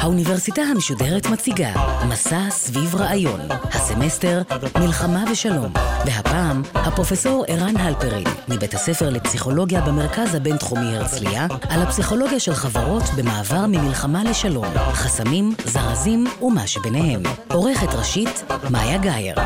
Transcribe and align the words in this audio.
האוניברסיטה 0.00 0.62
המשודרת 0.62 1.26
מציגה 1.26 1.72
מסע 2.08 2.50
סביב 2.50 2.94
רעיון, 2.94 3.40
הסמסטר 3.50 4.42
מלחמה 4.80 5.24
ושלום, 5.32 5.72
והפעם 6.06 6.62
הפרופסור 6.74 7.44
ערן 7.48 7.76
הלפרין 7.76 8.24
מבית 8.48 8.74
הספר 8.74 9.10
לפסיכולוגיה 9.10 9.80
במרכז 9.80 10.34
הבינתחומי 10.34 10.96
הרצליה 10.96 11.46
על 11.68 11.82
הפסיכולוגיה 11.82 12.40
של 12.40 12.54
חברות 12.54 13.02
במעבר 13.16 13.66
ממלחמה 13.66 14.24
לשלום, 14.24 14.66
חסמים, 14.92 15.54
זרזים 15.64 16.26
ומה 16.42 16.66
שביניהם. 16.66 17.22
עורכת 17.48 17.94
ראשית 17.94 18.44
מאיה 18.70 18.98
גאייר. 18.98 19.36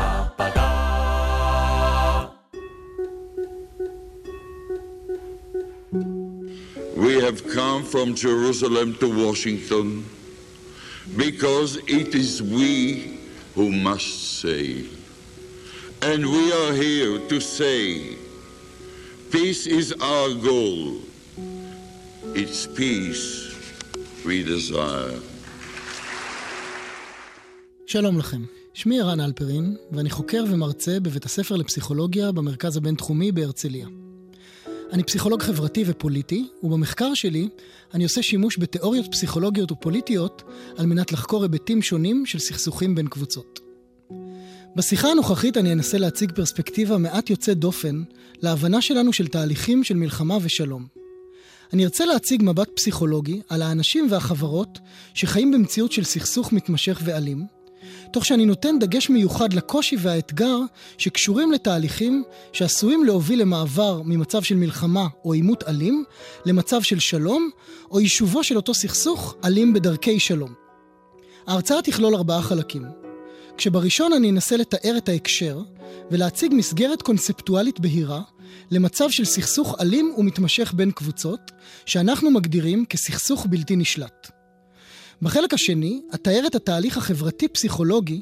From 7.93 8.15
Jerusalem 8.15 8.95
to 9.01 9.07
Washington 9.25 9.87
because 11.15 11.77
it 11.99 12.15
is 12.15 12.41
we 12.41 13.19
who 13.55 13.71
must 13.71 14.39
say. 14.41 14.85
And 16.01 16.19
we 16.35 16.51
are 16.61 16.73
here 16.73 17.19
to 17.31 17.39
say, 17.39 18.17
peace 19.31 19.65
is 19.67 19.87
our 20.13 20.29
goal. 20.49 21.01
It's 22.41 22.67
peace 22.67 23.25
we 24.25 24.43
desire. 24.43 25.19
שלום 27.87 28.17
לכם, 28.17 28.41
שמי 28.73 29.01
ערן 29.01 29.19
אלפרין, 29.19 29.75
ואני 29.91 30.09
חוקר 30.09 30.43
ומרצה 30.49 30.99
בבית 30.99 31.25
הספר 31.25 31.55
לפסיכולוגיה 31.55 32.31
במרכז 32.31 32.77
הבינתחומי 32.77 33.31
בהרצליה. 33.31 33.87
אני 34.95 35.03
פסיכולוג 35.03 35.41
חברתי 35.41 35.83
ופוליטי, 35.87 36.47
ובמחקר 36.63 37.13
שלי 37.13 37.47
אני 37.93 38.03
עושה 38.03 38.21
שימוש 38.21 38.57
בתיאוריות 38.59 39.05
פסיכולוגיות 39.11 39.71
ופוליטיות 39.71 40.43
על 40.77 40.85
מנת 40.85 41.11
לחקור 41.11 41.43
היבטים 41.43 41.81
שונים 41.81 42.25
של 42.25 42.39
סכסוכים 42.39 42.95
בין 42.95 43.07
קבוצות. 43.07 43.59
בשיחה 44.75 45.07
הנוכחית 45.07 45.57
אני 45.57 45.73
אנסה 45.73 45.97
להציג 45.97 46.31
פרספקטיבה 46.31 46.97
מעט 46.97 47.29
יוצאת 47.29 47.57
דופן 47.57 48.03
להבנה 48.41 48.81
שלנו 48.81 49.13
של 49.13 49.27
תהליכים 49.27 49.83
של 49.83 49.95
מלחמה 49.95 50.37
ושלום. 50.41 50.87
אני 51.73 51.83
ארצה 51.83 52.05
להציג 52.05 52.41
מבט 52.43 52.69
פסיכולוגי 52.75 53.41
על 53.49 53.61
האנשים 53.61 54.07
והחברות 54.11 54.79
שחיים 55.13 55.51
במציאות 55.51 55.91
של 55.91 56.03
סכסוך 56.03 56.53
מתמשך 56.53 57.01
ואלים, 57.03 57.45
תוך 58.11 58.25
שאני 58.25 58.45
נותן 58.45 58.79
דגש 58.79 59.09
מיוחד 59.09 59.53
לקושי 59.53 59.95
והאתגר 59.99 60.57
שקשורים 60.97 61.51
לתהליכים 61.51 62.23
שעשויים 62.53 63.05
להוביל 63.05 63.41
למעבר 63.41 64.01
ממצב 64.05 64.43
של 64.43 64.55
מלחמה 64.55 65.07
או 65.25 65.33
עימות 65.33 65.63
אלים 65.67 66.03
למצב 66.45 66.81
של 66.81 66.99
שלום 66.99 67.49
או 67.91 67.99
יישובו 67.99 68.43
של 68.43 68.55
אותו 68.55 68.73
סכסוך 68.73 69.35
אלים 69.45 69.73
בדרכי 69.73 70.19
שלום. 70.19 70.53
ההרצאה 71.47 71.81
תכלול 71.81 72.15
ארבעה 72.15 72.41
חלקים. 72.41 72.83
כשבראשון 73.57 74.13
אני 74.13 74.29
אנסה 74.29 74.57
לתאר 74.57 74.97
את 74.97 75.09
ההקשר 75.09 75.61
ולהציג 76.11 76.53
מסגרת 76.55 77.01
קונספטואלית 77.01 77.79
בהירה 77.79 78.21
למצב 78.71 79.09
של 79.09 79.25
סכסוך 79.25 79.75
אלים 79.81 80.13
ומתמשך 80.17 80.73
בין 80.75 80.91
קבוצות 80.91 81.51
שאנחנו 81.85 82.31
מגדירים 82.31 82.85
כסכסוך 82.85 83.45
בלתי 83.49 83.75
נשלט. 83.75 84.34
בחלק 85.21 85.53
השני, 85.53 86.01
אתאר 86.13 86.43
את 86.47 86.55
התהליך 86.55 86.97
החברתי-פסיכולוגי 86.97 88.21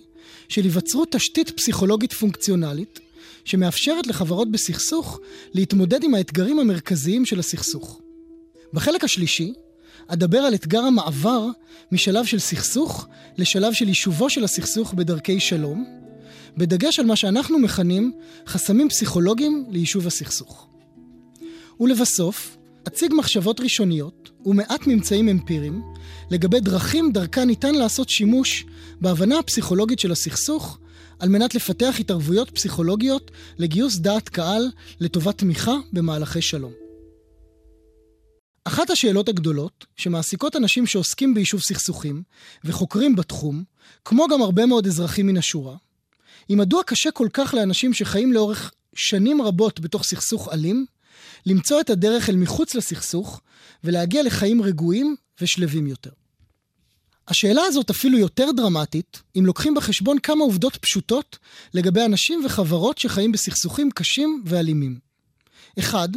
של 0.49 0.61
היווצרות 0.61 1.11
תשתית 1.11 1.49
פסיכולוגית 1.49 2.13
פונקציונלית, 2.13 2.99
שמאפשרת 3.45 4.07
לחברות 4.07 4.51
בסכסוך 4.51 5.19
להתמודד 5.53 6.03
עם 6.03 6.13
האתגרים 6.13 6.59
המרכזיים 6.59 7.25
של 7.25 7.39
הסכסוך. 7.39 8.01
בחלק 8.73 9.03
השלישי, 9.03 9.53
אדבר 10.07 10.37
על 10.37 10.55
אתגר 10.55 10.81
המעבר 10.81 11.47
משלב 11.91 12.25
של 12.25 12.39
סכסוך 12.39 13.07
לשלב 13.37 13.73
של 13.73 13.87
יישובו 13.87 14.29
של 14.29 14.43
הסכסוך 14.43 14.93
בדרכי 14.93 15.39
שלום, 15.39 15.85
בדגש 16.57 16.99
על 16.99 17.05
מה 17.05 17.15
שאנחנו 17.15 17.59
מכנים 17.59 18.11
חסמים 18.47 18.89
פסיכולוגיים 18.89 19.65
ליישוב 19.69 20.07
הסכסוך. 20.07 20.67
ולבסוף, 21.79 22.57
אציג 22.87 23.13
מחשבות 23.13 23.59
ראשוניות 23.59 24.22
ומעט 24.45 24.87
ממצאים 24.87 25.29
אמפיריים 25.29 25.81
לגבי 26.29 26.59
דרכים 26.59 27.11
דרכה 27.11 27.45
ניתן 27.45 27.75
לעשות 27.75 28.09
שימוש 28.09 28.65
בהבנה 29.01 29.39
הפסיכולוגית 29.39 29.99
של 29.99 30.11
הסכסוך 30.11 30.77
על 31.19 31.29
מנת 31.29 31.55
לפתח 31.55 31.95
התערבויות 31.99 32.49
פסיכולוגיות 32.49 33.31
לגיוס 33.57 33.97
דעת 33.97 34.29
קהל 34.29 34.71
לטובת 34.99 35.37
תמיכה 35.37 35.75
במהלכי 35.93 36.41
שלום. 36.41 36.71
אחת 38.65 38.89
השאלות 38.89 39.29
הגדולות 39.29 39.85
שמעסיקות 39.95 40.55
אנשים 40.55 40.87
שעוסקים 40.87 41.33
ביישוב 41.33 41.61
סכסוכים 41.61 42.23
וחוקרים 42.63 43.15
בתחום, 43.15 43.63
כמו 44.05 44.25
גם 44.31 44.41
הרבה 44.41 44.65
מאוד 44.65 44.87
אזרחים 44.87 45.27
מן 45.27 45.37
השורה, 45.37 45.75
היא 46.49 46.57
מדוע 46.57 46.83
קשה 46.83 47.11
כל 47.11 47.27
כך 47.33 47.53
לאנשים 47.53 47.93
שחיים 47.93 48.33
לאורך 48.33 48.71
שנים 48.95 49.41
רבות 49.41 49.79
בתוך 49.79 50.03
סכסוך 50.03 50.49
אלים, 50.53 50.85
למצוא 51.45 51.81
את 51.81 51.89
הדרך 51.89 52.29
אל 52.29 52.35
מחוץ 52.35 52.75
לסכסוך 52.75 53.41
ולהגיע 53.83 54.23
לחיים 54.23 54.61
רגועים 54.61 55.15
ושלווים 55.41 55.87
יותר. 55.87 56.11
השאלה 57.27 57.61
הזאת 57.65 57.89
אפילו 57.89 58.17
יותר 58.17 58.49
דרמטית, 58.55 59.21
אם 59.39 59.45
לוקחים 59.45 59.75
בחשבון 59.75 60.19
כמה 60.19 60.43
עובדות 60.43 60.75
פשוטות 60.75 61.37
לגבי 61.73 62.05
אנשים 62.05 62.45
וחברות 62.45 62.97
שחיים 62.97 63.31
בסכסוכים 63.31 63.91
קשים 63.91 64.43
ואלימים. 64.45 64.99
אחד, 65.79 66.09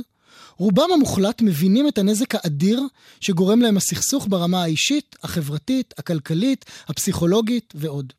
רובם 0.56 0.88
המוחלט 0.94 1.42
מבינים 1.42 1.88
את 1.88 1.98
הנזק 1.98 2.34
האדיר 2.34 2.82
שגורם 3.20 3.60
להם 3.60 3.76
הסכסוך 3.76 4.26
ברמה 4.30 4.62
האישית, 4.62 5.16
החברתית, 5.22 5.94
הכלכלית, 5.98 6.64
הפסיכולוגית 6.88 7.74
ועוד. 7.76 8.12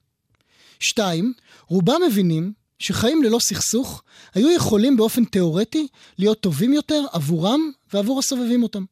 שתיים, 0.80 1.34
רובם 1.68 2.02
מבינים 2.08 2.54
שחיים 2.80 3.24
ללא 3.24 3.40
סכסוך 3.40 4.04
היו 4.34 4.52
יכולים 4.52 4.98
באופן 4.98 5.26
תאורטי 5.26 5.88
להיות 6.18 6.40
טובים 6.40 6.74
יותר 6.74 7.06
עבורם 7.12 7.60
ועבור 7.94 8.20
הסובבים 8.20 8.64
אותם. 8.64 8.84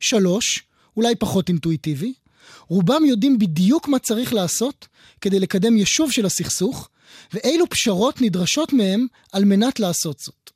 שלוש, 0.00 0.62
אולי 0.96 1.14
פחות 1.14 1.48
אינטואיטיבי, 1.48 2.12
רובם 2.68 3.04
יודעים 3.04 3.38
בדיוק 3.38 3.88
מה 3.88 3.98
צריך 3.98 4.32
לעשות 4.32 4.88
כדי 5.20 5.40
לקדם 5.40 5.76
יישוב 5.76 6.12
של 6.12 6.26
הסכסוך, 6.26 6.88
ואילו 7.32 7.70
פשרות 7.70 8.20
נדרשות 8.20 8.72
מהם 8.72 9.06
על 9.32 9.44
מנת 9.44 9.80
לעשות 9.80 10.18
זאת. 10.18 10.50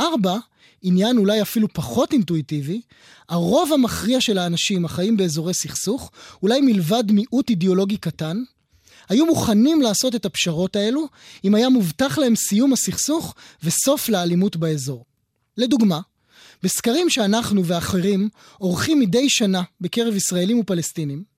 ארבע, 0.00 0.38
עניין 0.82 1.18
אולי 1.18 1.42
אפילו 1.42 1.68
פחות 1.72 2.12
אינטואיטיבי, 2.12 2.80
הרוב 3.28 3.72
המכריע 3.72 4.20
של 4.20 4.38
האנשים 4.38 4.84
החיים 4.84 5.16
באזורי 5.16 5.54
סכסוך, 5.54 6.10
אולי 6.42 6.60
מלבד 6.60 7.04
מיעוט 7.10 7.50
אידיאולוגי 7.50 7.96
קטן, 7.96 8.42
היו 9.10 9.26
מוכנים 9.26 9.82
לעשות 9.82 10.14
את 10.14 10.24
הפשרות 10.24 10.76
האלו 10.76 11.08
אם 11.44 11.54
היה 11.54 11.68
מובטח 11.68 12.18
להם 12.18 12.36
סיום 12.36 12.72
הסכסוך 12.72 13.34
וסוף 13.62 14.08
לאלימות 14.08 14.56
באזור. 14.56 15.04
לדוגמה, 15.56 16.00
בסקרים 16.62 17.10
שאנחנו 17.10 17.64
ואחרים 17.64 18.28
עורכים 18.58 19.00
מדי 19.00 19.28
שנה 19.28 19.62
בקרב 19.80 20.14
ישראלים 20.16 20.60
ופלסטינים, 20.60 21.30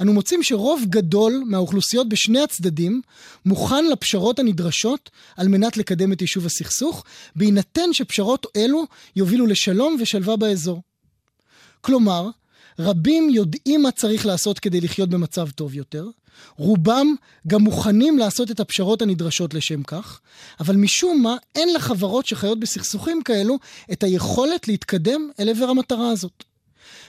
אנו 0.00 0.12
מוצאים 0.12 0.42
שרוב 0.42 0.84
גדול 0.88 1.42
מהאוכלוסיות 1.46 2.08
בשני 2.08 2.40
הצדדים 2.40 3.02
מוכן 3.44 3.84
לפשרות 3.84 4.38
הנדרשות 4.38 5.10
על 5.36 5.48
מנת 5.48 5.76
לקדם 5.76 6.12
את 6.12 6.20
יישוב 6.20 6.46
הסכסוך, 6.46 7.04
בהינתן 7.36 7.92
שפשרות 7.92 8.46
אלו 8.56 8.84
יובילו 9.16 9.46
לשלום 9.46 9.96
ושלווה 10.00 10.36
באזור. 10.36 10.82
כלומר, 11.80 12.28
רבים 12.78 13.30
יודעים 13.30 13.82
מה 13.82 13.90
צריך 13.90 14.26
לעשות 14.26 14.58
כדי 14.58 14.80
לחיות 14.80 15.08
במצב 15.08 15.50
טוב 15.50 15.74
יותר, 15.74 16.06
רובם 16.56 17.14
גם 17.46 17.62
מוכנים 17.62 18.18
לעשות 18.18 18.50
את 18.50 18.60
הפשרות 18.60 19.02
הנדרשות 19.02 19.54
לשם 19.54 19.82
כך, 19.82 20.20
אבל 20.60 20.76
משום 20.76 21.22
מה 21.22 21.36
אין 21.54 21.74
לחברות 21.74 22.26
שחיות 22.26 22.60
בסכסוכים 22.60 23.22
כאלו 23.22 23.58
את 23.92 24.02
היכולת 24.02 24.68
להתקדם 24.68 25.30
אל 25.40 25.48
עבר 25.48 25.66
המטרה 25.66 26.10
הזאת. 26.10 26.44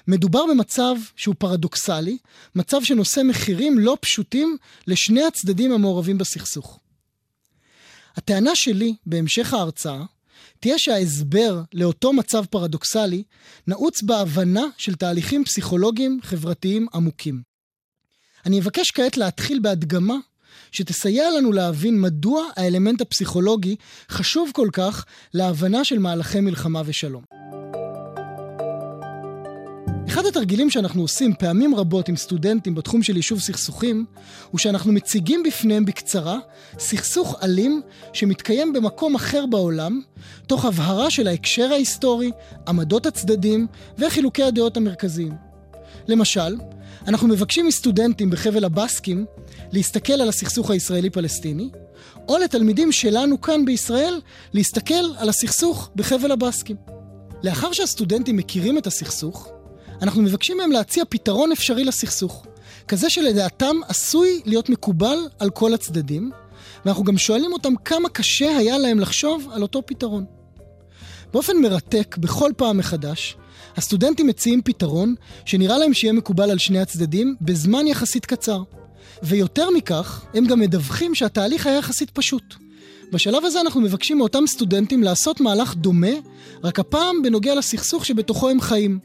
מדובר 0.07 0.45
במצב 0.45 0.95
שהוא 1.15 1.35
פרדוקסלי, 1.37 2.17
מצב 2.55 2.83
שנושא 2.83 3.21
מחירים 3.23 3.79
לא 3.79 3.97
פשוטים 4.01 4.57
לשני 4.87 5.23
הצדדים 5.23 5.71
המעורבים 5.71 6.17
בסכסוך. 6.17 6.79
הטענה 8.15 8.55
שלי 8.55 8.95
בהמשך 9.05 9.53
ההרצאה 9.53 10.03
תהיה 10.59 10.79
שההסבר 10.79 11.61
לאותו 11.73 12.13
מצב 12.13 12.45
פרדוקסלי 12.45 13.23
נעוץ 13.67 14.01
בהבנה 14.01 14.63
של 14.77 14.95
תהליכים 14.95 15.45
פסיכולוגיים 15.45 16.19
חברתיים 16.23 16.87
עמוקים. 16.93 17.50
אני 18.45 18.59
אבקש 18.59 18.91
כעת 18.91 19.17
להתחיל 19.17 19.59
בהדגמה 19.59 20.15
שתסייע 20.71 21.31
לנו 21.37 21.51
להבין 21.51 22.01
מדוע 22.01 22.43
האלמנט 22.55 23.01
הפסיכולוגי 23.01 23.75
חשוב 24.09 24.51
כל 24.53 24.69
כך 24.73 25.05
להבנה 25.33 25.83
של 25.83 25.99
מהלכי 25.99 26.39
מלחמה 26.39 26.81
ושלום. 26.85 27.23
אחד 30.07 30.25
התרגילים 30.25 30.69
שאנחנו 30.69 31.01
עושים 31.01 31.33
פעמים 31.39 31.75
רבות 31.75 32.09
עם 32.09 32.15
סטודנטים 32.15 32.75
בתחום 32.75 33.03
של 33.03 33.15
יישוב 33.15 33.39
סכסוכים, 33.39 34.05
הוא 34.51 34.59
שאנחנו 34.59 34.91
מציגים 34.91 35.43
בפניהם 35.43 35.85
בקצרה 35.85 36.39
סכסוך 36.79 37.35
אלים 37.43 37.81
שמתקיים 38.13 38.73
במקום 38.73 39.15
אחר 39.15 39.45
בעולם, 39.45 40.01
תוך 40.47 40.65
הבהרה 40.65 41.09
של 41.09 41.27
ההקשר 41.27 41.71
ההיסטורי, 41.71 42.31
עמדות 42.67 43.05
הצדדים 43.05 43.67
וחילוקי 43.97 44.43
הדעות 44.43 44.77
המרכזיים. 44.77 45.33
למשל, 46.07 46.55
אנחנו 47.07 47.27
מבקשים 47.27 47.67
מסטודנטים 47.67 48.29
בחבל 48.29 48.63
הבסקים 48.63 49.25
להסתכל 49.71 50.13
על 50.13 50.29
הסכסוך 50.29 50.71
הישראלי-פלסטיני, 50.71 51.69
או 52.27 52.37
לתלמידים 52.37 52.91
שלנו 52.91 53.41
כאן 53.41 53.65
בישראל 53.65 54.21
להסתכל 54.53 55.15
על 55.17 55.29
הסכסוך 55.29 55.89
בחבל 55.95 56.31
הבסקים. 56.31 56.75
לאחר 57.43 57.71
שהסטודנטים 57.71 58.37
מכירים 58.37 58.77
את 58.77 58.87
הסכסוך, 58.87 59.49
אנחנו 60.01 60.21
מבקשים 60.21 60.57
מהם 60.57 60.71
להציע 60.71 61.03
פתרון 61.09 61.51
אפשרי 61.51 61.83
לסכסוך, 61.83 62.45
כזה 62.87 63.09
שלדעתם 63.09 63.75
עשוי 63.87 64.41
להיות 64.45 64.69
מקובל 64.69 65.17
על 65.39 65.49
כל 65.49 65.73
הצדדים, 65.73 66.31
ואנחנו 66.85 67.03
גם 67.03 67.17
שואלים 67.17 67.53
אותם 67.53 67.73
כמה 67.85 68.09
קשה 68.09 68.57
היה 68.57 68.77
להם 68.77 68.99
לחשוב 68.99 69.47
על 69.51 69.61
אותו 69.61 69.81
פתרון. 69.85 70.25
באופן 71.33 71.57
מרתק, 71.57 72.15
בכל 72.19 72.51
פעם 72.57 72.77
מחדש, 72.77 73.37
הסטודנטים 73.77 74.27
מציעים 74.27 74.61
פתרון 74.61 75.15
שנראה 75.45 75.77
להם 75.77 75.93
שיהיה 75.93 76.13
מקובל 76.13 76.51
על 76.51 76.57
שני 76.57 76.79
הצדדים 76.79 77.35
בזמן 77.41 77.87
יחסית 77.87 78.25
קצר. 78.25 78.63
ויותר 79.23 79.69
מכך, 79.69 80.25
הם 80.33 80.45
גם 80.45 80.59
מדווחים 80.59 81.15
שהתהליך 81.15 81.67
היה 81.67 81.77
יחסית 81.77 82.09
פשוט. 82.09 82.55
בשלב 83.11 83.45
הזה 83.45 83.61
אנחנו 83.61 83.81
מבקשים 83.81 84.17
מאותם 84.17 84.47
סטודנטים 84.47 85.03
לעשות 85.03 85.41
מהלך 85.41 85.75
דומה, 85.75 86.11
רק 86.63 86.79
הפעם 86.79 87.21
בנוגע 87.23 87.55
לסכסוך 87.55 88.05
שבתוכו 88.05 88.49
הם 88.49 88.61
חיים. 88.61 88.99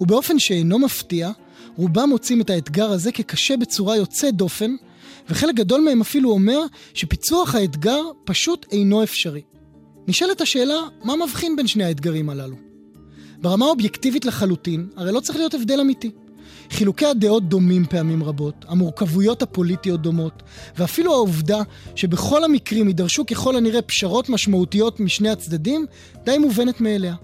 ובאופן 0.00 0.38
שאינו 0.38 0.78
מפתיע, 0.78 1.30
רובם 1.76 2.08
מוצאים 2.08 2.40
את 2.40 2.50
האתגר 2.50 2.90
הזה 2.92 3.12
כקשה 3.12 3.56
בצורה 3.56 3.96
יוצאת 3.96 4.34
דופן, 4.34 4.74
וחלק 5.30 5.54
גדול 5.54 5.80
מהם 5.80 6.00
אפילו 6.00 6.30
אומר 6.30 6.60
שפיצוח 6.94 7.54
האתגר 7.54 8.02
פשוט 8.24 8.66
אינו 8.72 9.02
אפשרי. 9.02 9.42
נשאלת 10.08 10.40
השאלה, 10.40 10.80
מה 11.04 11.16
מבחין 11.16 11.56
בין 11.56 11.66
שני 11.66 11.84
האתגרים 11.84 12.30
הללו? 12.30 12.71
ברמה 13.42 13.66
אובייקטיבית 13.66 14.24
לחלוטין, 14.24 14.88
הרי 14.96 15.12
לא 15.12 15.20
צריך 15.20 15.38
להיות 15.38 15.54
הבדל 15.54 15.80
אמיתי. 15.80 16.10
חילוקי 16.70 17.06
הדעות 17.06 17.48
דומים 17.48 17.84
פעמים 17.86 18.22
רבות, 18.22 18.64
המורכבויות 18.68 19.42
הפוליטיות 19.42 20.02
דומות, 20.02 20.42
ואפילו 20.76 21.12
העובדה 21.12 21.62
שבכל 21.94 22.44
המקרים 22.44 22.88
יידרשו 22.88 23.26
ככל 23.26 23.56
הנראה 23.56 23.82
פשרות 23.82 24.28
משמעותיות 24.28 25.00
משני 25.00 25.30
הצדדים, 25.30 25.86
די 26.24 26.38
מובנת 26.38 26.80
מאליה. 26.80 27.14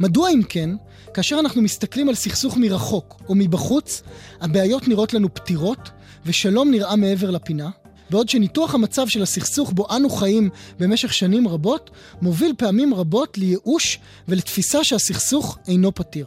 מדוע 0.00 0.30
אם 0.30 0.42
כן, 0.48 0.70
כאשר 1.14 1.38
אנחנו 1.38 1.62
מסתכלים 1.62 2.08
על 2.08 2.14
סכסוך 2.14 2.56
מרחוק 2.56 3.22
או 3.28 3.34
מבחוץ, 3.34 4.02
הבעיות 4.40 4.88
נראות 4.88 5.14
לנו 5.14 5.34
פתירות, 5.34 5.90
ושלום 6.26 6.70
נראה 6.70 6.96
מעבר 6.96 7.30
לפינה, 7.30 7.70
בעוד 8.10 8.28
שניתוח 8.28 8.74
המצב 8.74 9.08
של 9.08 9.22
הסכסוך 9.22 9.72
בו 9.72 9.86
אנו 9.96 10.10
חיים 10.10 10.50
במשך 10.78 11.12
שנים 11.12 11.48
רבות, 11.48 11.90
מוביל 12.22 12.54
פעמים 12.58 12.94
רבות 12.94 13.38
לייאוש 13.38 13.98
ולתפיסה 14.28 14.84
שהסכסוך 14.84 15.58
אינו 15.68 15.94
פתיר. 15.94 16.26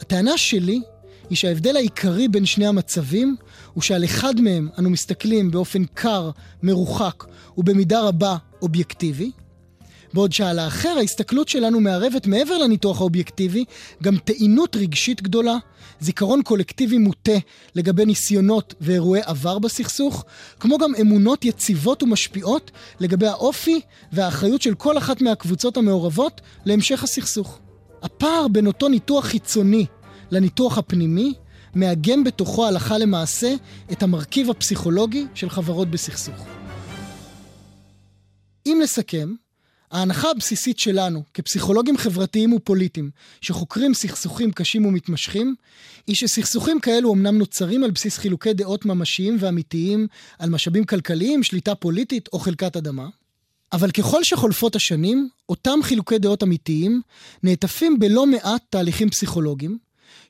הטענה 0.00 0.38
שלי 0.38 0.80
היא 1.30 1.36
שההבדל 1.36 1.76
העיקרי 1.76 2.28
בין 2.28 2.46
שני 2.46 2.66
המצבים 2.66 3.36
הוא 3.74 3.82
שעל 3.82 4.04
אחד 4.04 4.40
מהם 4.40 4.68
אנו 4.78 4.90
מסתכלים 4.90 5.50
באופן 5.50 5.84
קר, 5.84 6.30
מרוחק 6.62 7.24
ובמידה 7.58 8.00
רבה 8.00 8.36
אובייקטיבי, 8.62 9.30
בעוד 10.14 10.32
שעל 10.32 10.58
האחר 10.58 10.94
ההסתכלות 10.98 11.48
שלנו 11.48 11.80
מערבת 11.80 12.26
מעבר 12.26 12.58
לניתוח 12.58 13.00
האובייקטיבי 13.00 13.64
גם 14.02 14.16
טעינות 14.16 14.76
רגשית 14.76 15.22
גדולה, 15.22 15.56
זיכרון 16.00 16.42
קולקטיבי 16.42 16.98
מוטה 16.98 17.32
לגבי 17.74 18.04
ניסיונות 18.04 18.74
ואירועי 18.80 19.20
עבר 19.24 19.58
בסכסוך, 19.58 20.24
כמו 20.60 20.78
גם 20.78 20.94
אמונות 21.00 21.44
יציבות 21.44 22.02
ומשפיעות 22.02 22.70
לגבי 23.00 23.26
האופי 23.26 23.80
והאחריות 24.12 24.62
של 24.62 24.74
כל 24.74 24.98
אחת 24.98 25.22
מהקבוצות 25.22 25.76
המעורבות 25.76 26.40
להמשך 26.64 27.02
הסכסוך. 27.02 27.58
הפער 28.02 28.48
בין 28.48 28.66
אותו 28.66 28.88
ניתוח 28.88 29.24
חיצוני 29.24 29.86
לניתוח 30.30 30.78
הפנימי 30.78 31.34
מאגם 31.74 32.24
בתוכו 32.24 32.66
הלכה 32.66 32.98
למעשה 32.98 33.54
את 33.92 34.02
המרכיב 34.02 34.50
הפסיכולוגי 34.50 35.26
של 35.34 35.50
חברות 35.50 35.90
בסכסוך. 35.90 36.46
אם 38.66 38.78
נסכם, 38.82 39.34
ההנחה 39.94 40.30
הבסיסית 40.30 40.78
שלנו, 40.78 41.22
כפסיכולוגים 41.34 41.96
חברתיים 41.96 42.52
ופוליטיים, 42.52 43.10
שחוקרים 43.40 43.94
סכסוכים 43.94 44.52
קשים 44.52 44.86
ומתמשכים, 44.86 45.54
היא 46.06 46.16
שסכסוכים 46.16 46.80
כאלו 46.80 47.14
אמנם 47.14 47.38
נוצרים 47.38 47.84
על 47.84 47.90
בסיס 47.90 48.18
חילוקי 48.18 48.52
דעות 48.52 48.84
ממשיים 48.84 49.36
ואמיתיים 49.40 50.06
על 50.38 50.50
משאבים 50.50 50.84
כלכליים, 50.84 51.42
שליטה 51.42 51.74
פוליטית 51.74 52.28
או 52.32 52.38
חלקת 52.38 52.76
אדמה, 52.76 53.08
אבל 53.72 53.90
ככל 53.90 54.24
שחולפות 54.24 54.76
השנים, 54.76 55.28
אותם 55.48 55.78
חילוקי 55.82 56.18
דעות 56.18 56.42
אמיתיים 56.42 57.00
נעטפים 57.42 57.98
בלא 57.98 58.26
מעט 58.26 58.62
תהליכים 58.70 59.10
פסיכולוגיים, 59.10 59.78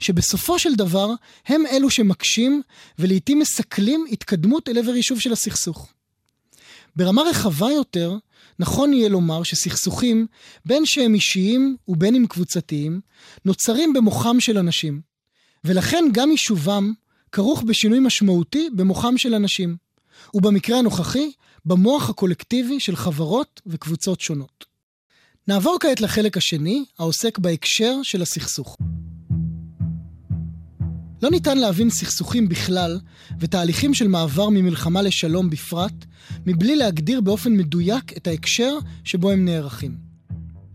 שבסופו 0.01 0.59
של 0.59 0.75
דבר 0.75 1.11
הם 1.47 1.67
אלו 1.67 1.91
שמקשים 1.91 2.63
ולעיתים 2.99 3.39
מסכלים 3.39 4.05
התקדמות 4.13 4.69
אל 4.69 4.79
עבר 4.79 4.97
יישוב 4.97 5.21
של 5.21 5.33
הסכסוך. 5.33 5.93
ברמה 6.97 7.23
רחבה 7.23 7.71
יותר, 7.71 8.17
נכון 8.59 8.93
יהיה 8.93 9.09
לומר 9.09 9.43
שסכסוכים, 9.43 10.27
בין 10.65 10.87
שהם 10.87 11.15
אישיים 11.15 11.77
ובין 11.89 12.15
אם 12.15 12.27
קבוצתיים, 12.27 13.01
נוצרים 13.45 13.93
במוחם 13.93 14.41
של 14.41 14.59
אנשים, 14.59 15.01
ולכן 15.65 16.05
גם 16.13 16.31
יישובם 16.31 16.93
כרוך 17.33 17.63
בשינוי 17.63 17.99
משמעותי 17.99 18.69
במוחם 18.73 19.19
של 19.19 19.35
אנשים, 19.35 19.77
ובמקרה 20.35 20.79
הנוכחי, 20.79 21.33
במוח 21.65 22.11
הקולקטיבי 22.11 22.81
של 22.81 22.97
חברות 22.97 23.61
וקבוצות 23.67 24.21
שונות. 24.21 24.65
נעבור 25.49 25.77
כעת 25.81 26.01
לחלק 26.01 26.37
השני, 26.37 26.85
העוסק 26.99 27.39
בהקשר 27.39 28.03
של 28.03 28.23
הסכסוך. 28.23 28.77
לא 31.25 31.31
ניתן 31.31 31.59
להבין 31.59 31.91
סכסוכים 31.91 32.49
בכלל, 32.49 32.99
ותהליכים 33.41 33.95
של 33.95 34.09
מעבר 34.09 34.49
ממלחמה 34.49 35.03
לשלום 35.03 35.51
בפרט, 35.51 36.05
מבלי 36.47 36.77
להגדיר 36.77 37.21
באופן 37.21 37.53
מדויק 37.53 38.17
את 38.17 38.27
ההקשר 38.27 38.79
שבו 39.05 39.31
הם 39.31 39.45
נערכים. 39.45 39.97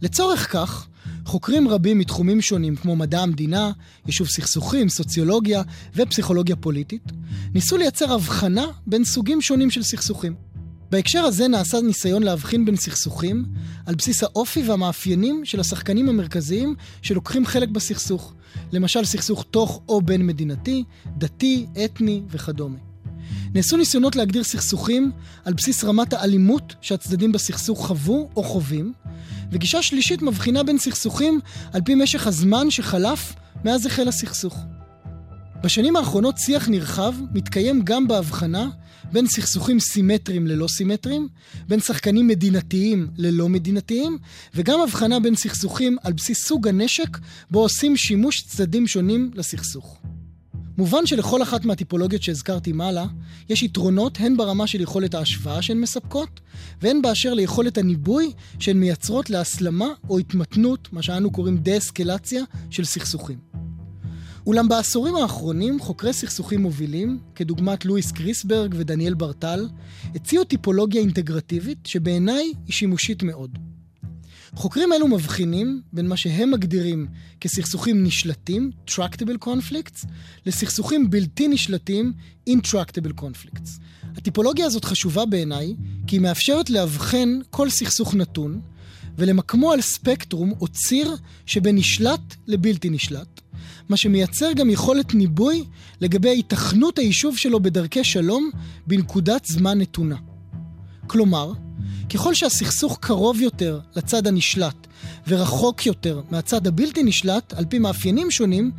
לצורך 0.02 0.52
כך, 0.52 0.88
חוקרים 1.26 1.68
רבים 1.68 2.00
מתחומים 2.00 2.42
שונים 2.42 2.76
כמו 2.76 2.96
מדע 2.96 3.22
המדינה, 3.22 3.72
יישוב 4.06 4.28
סכסוכים, 4.28 4.90
סוציולוגיה 4.90 5.62
ופסיכולוגיה 5.96 6.56
פוליטית, 6.56 7.12
ניסו 7.54 7.78
לייצר 7.78 8.14
הבחנה 8.14 8.66
בין 8.88 9.06
סוגים 9.06 9.42
שונים 9.42 9.70
של 9.70 9.84
סכסוכים. 9.84 10.36
בהקשר 10.92 11.20
הזה 11.20 11.48
נעשה 11.48 11.82
ניסיון 11.82 12.24
להבחין 12.24 12.66
בין 12.66 12.76
סכסוכים 12.76 13.46
על 13.86 13.96
בסיס 13.96 14.24
האופי 14.24 14.64
והמאפיינים 14.70 15.46
של 15.46 15.60
השחקנים 15.60 16.10
המרכזיים 16.10 16.76
שלוקחים 17.02 17.46
חלק 17.46 17.70
בסכסוך, 17.70 18.34
למשל 18.72 19.06
סכסוך 19.06 19.46
תוך 19.52 19.82
או 19.90 20.02
בין 20.02 20.28
מדינתי, 20.28 20.84
דתי, 21.18 21.66
אתני 21.86 22.22
וכדומה. 22.30 22.78
נעשו 23.54 23.78
ניסיונות 23.78 24.16
להגדיר 24.16 24.44
סכסוכים 24.44 25.12
על 25.46 25.54
בסיס 25.54 25.84
רמת 25.84 26.14
האלימות 26.14 26.76
שהצדדים 26.82 27.32
בסכסוך 27.32 27.88
חוו 27.88 28.30
או 28.36 28.44
חווים, 28.44 28.94
וגישה 29.52 29.82
שלישית 29.82 30.22
מבחינה 30.22 30.64
בין 30.64 30.78
סכסוכים 30.78 31.40
על 31.74 31.82
פי 31.82 31.96
משך 31.96 32.28
הזמן 32.28 32.72
שחלף 32.72 33.34
מאז 33.66 33.86
החל 33.86 34.08
הסכסוך. 34.08 34.58
בשנים 35.64 35.96
האחרונות 35.96 36.38
שיח 36.38 36.70
נרחב 36.70 37.14
מתקיים 37.34 37.82
גם 37.84 38.08
בהבחנה 38.08 38.70
בין 39.12 39.28
סכסוכים 39.28 39.80
סימטריים 39.80 40.48
ללא 40.48 40.68
סימטריים, 40.68 41.28
בין 41.68 41.80
שחקנים 41.80 42.28
מדינתיים 42.28 43.08
ללא 43.18 43.50
מדינתיים, 43.50 44.18
וגם 44.56 44.82
הבחנה 44.82 45.20
בין 45.20 45.36
סכסוכים 45.36 45.98
על 46.04 46.14
בסיס 46.14 46.46
סוג 46.46 46.68
הנשק 46.68 47.18
בו 47.52 47.60
עושים 47.60 47.98
שימוש 47.98 48.42
צדדים 48.42 48.88
שונים 48.88 49.32
לסכסוך. 49.36 49.98
מובן 50.78 51.06
שלכל 51.06 51.44
אחת 51.44 51.66
מהטיפולוגיות 51.66 52.24
שהזכרתי 52.24 52.72
מעלה, 52.72 53.06
יש 53.50 53.64
יתרונות 53.64 54.18
הן 54.20 54.38
ברמה 54.38 54.68
של 54.68 54.82
יכולת 54.82 55.14
ההשוואה 55.14 55.62
שהן 55.62 55.78
מספקות, 55.78 56.40
והן 56.82 57.02
באשר 57.02 57.34
ליכולת 57.34 57.78
הניבוי 57.78 58.32
שהן 58.60 58.78
מייצרות 58.78 59.30
להסלמה 59.30 59.88
או 60.10 60.20
התמתנות, 60.20 60.88
מה 60.92 61.02
שאנו 61.02 61.32
קוראים 61.32 61.58
דה-אסקלציה, 61.58 62.44
של 62.70 62.86
סכסוכים. 62.86 63.69
אולם 64.50 64.68
בעשורים 64.68 65.16
האחרונים 65.16 65.80
חוקרי 65.80 66.14
סכסוכים 66.14 66.62
מובילים, 66.62 67.20
כדוגמת 67.36 67.86
לואיס 67.86 68.12
קריסברג 68.12 68.76
ודניאל 68.78 69.14
ברטל, 69.14 69.68
הציעו 70.16 70.44
טיפולוגיה 70.44 71.02
אינטגרטיבית 71.02 71.86
שבעיניי 71.86 72.54
היא 72.66 72.74
שימושית 72.74 73.24
מאוד. 73.24 73.58
חוקרים 74.56 74.94
אלו 74.94 75.08
מבחינים 75.08 75.82
בין 75.94 76.08
מה 76.08 76.18
שהם 76.18 76.52
מגדירים 76.52 77.08
כסכסוכים 77.42 78.04
נשלטים, 78.04 78.72
Tractable 78.88 79.46
Conflicts, 79.46 80.08
לסכסוכים 80.46 81.10
בלתי 81.10 81.48
נשלטים, 81.48 82.14
Intractable 82.50 83.22
Conflicts. 83.22 83.70
הטיפולוגיה 84.18 84.66
הזאת 84.66 84.86
חשובה 84.86 85.26
בעיניי, 85.26 85.76
כי 86.08 86.16
היא 86.16 86.22
מאפשרת 86.22 86.70
לאבחן 86.70 87.40
כל 87.50 87.70
סכסוך 87.70 88.16
נתון, 88.16 88.62
ולמקמו 89.18 89.72
על 89.72 89.82
ספקטרום 89.82 90.54
או 90.62 90.68
ציר 90.68 91.16
שבין 91.46 91.76
נשלט 91.76 92.36
לבלתי 92.48 92.90
נשלט, 92.90 93.42
מה 93.90 93.98
שמייצר 93.98 94.54
גם 94.54 94.70
יכולת 94.70 95.14
ניבוי 95.14 95.64
לגבי 96.02 96.30
היתכנות 96.30 97.00
היישוב 97.00 97.38
שלו 97.38 97.60
בדרכי 97.60 98.04
שלום 98.04 98.50
בנקודת 98.88 99.46
זמן 99.46 99.82
נתונה. 99.82 100.16
כלומר, 101.08 101.52
ככל 102.14 102.34
שהסכסוך 102.34 102.98
קרוב 103.02 103.42
יותר 103.42 103.80
לצד 103.96 104.28
הנשלט 104.28 104.88
ורחוק 105.28 105.86
יותר 105.86 106.22
מהצד 106.32 106.68
הבלתי 106.68 107.04
נשלט, 107.04 107.54
על 107.54 107.66
פי 107.66 107.80
מאפיינים 107.80 108.32
שונים, 108.32 108.72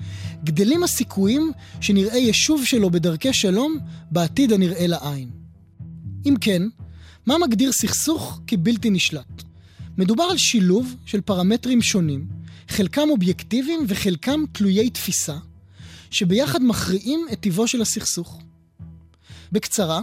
גדלים 0.45 0.83
הסיכויים 0.83 1.53
שנראה 1.81 2.17
יישוב 2.17 2.65
שלו 2.65 2.91
בדרכי 2.91 3.33
שלום 3.33 3.79
בעתיד 4.11 4.53
הנראה 4.53 4.87
לעין. 4.87 5.31
אם 6.27 6.35
כן, 6.41 6.63
מה 7.27 7.35
מגדיר 7.39 7.73
סכסוך 7.73 8.41
כבלתי 8.47 8.91
נשלט? 8.91 9.43
מדובר 9.99 10.25
על 10.25 10.39
שילוב 10.39 10.95
של 11.07 11.21
פרמטרים 11.21 11.83
שונים, 11.83 12.27
חלקם 12.71 13.11
אובייקטיביים 13.11 13.85
וחלקם 13.89 14.41
תלויי 14.53 14.91
תפיסה, 14.91 15.37
שביחד 16.11 16.63
מכריעים 16.63 17.27
את 17.33 17.41
טיבו 17.41 17.69
של 17.69 17.83
הסכסוך. 17.83 18.39
בקצרה, 19.53 20.01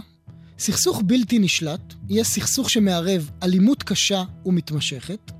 סכסוך 0.58 1.02
בלתי 1.06 1.38
נשלט 1.38 1.94
יהיה 2.08 2.24
סכסוך 2.24 2.70
שמערב 2.70 3.30
אלימות 3.42 3.82
קשה 3.82 4.24
ומתמשכת, 4.46 5.32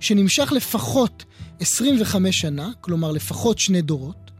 שנמשך 0.00 0.52
לפחות 0.52 1.24
25 1.60 2.40
שנה, 2.40 2.70
כלומר 2.80 3.12
לפחות 3.12 3.58
שני 3.58 3.82
דורות, 3.82 4.30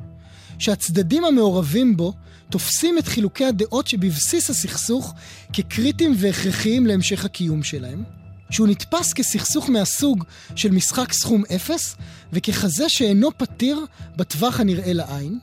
שהצדדים 0.59 1.25
המעורבים 1.25 1.97
בו 1.97 2.13
תופסים 2.51 2.99
את 2.99 3.09
חילוקי 3.09 3.45
הדעות 3.45 3.87
שבבסיס 3.87 4.51
הסכסוך 4.51 5.15
כקריטיים 5.53 6.15
והכרחיים 6.17 6.87
להמשך 6.87 7.25
הקיום 7.25 7.63
שלהם, 7.63 8.05
שהוא 8.51 8.69
נתפס 8.69 9.13
כסכסוך 9.13 9.71
מהסוג 9.71 10.25
של 10.57 10.71
משחק 10.71 11.13
סכום 11.13 11.43
אפס, 11.57 11.97
וככזה 12.33 12.89
שאינו 12.89 13.39
פתיר 13.39 13.87
בטווח 14.17 14.61
הנראה 14.61 14.93
לעין, 14.93 15.39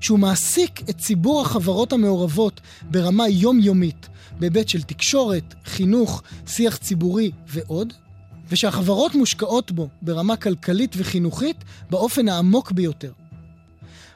שהוא 0.00 0.18
מעסיק 0.18 0.80
את 0.90 0.98
ציבור 0.98 1.42
החברות 1.42 1.92
המעורבות 1.92 2.60
ברמה 2.90 3.28
יומיומית, 3.28 4.08
בהיבט 4.38 4.68
של 4.68 4.82
תקשורת, 4.82 5.54
חינוך, 5.64 6.22
שיח 6.46 6.76
ציבורי 6.76 7.30
ועוד, 7.46 7.92
ושהחברות 8.50 9.14
מושקעות 9.14 9.72
בו 9.72 9.88
ברמה 10.02 10.36
כלכלית 10.36 10.94
וחינוכית 10.96 11.56
באופן 11.90 12.28
העמוק 12.28 12.72
ביותר. 12.72 13.12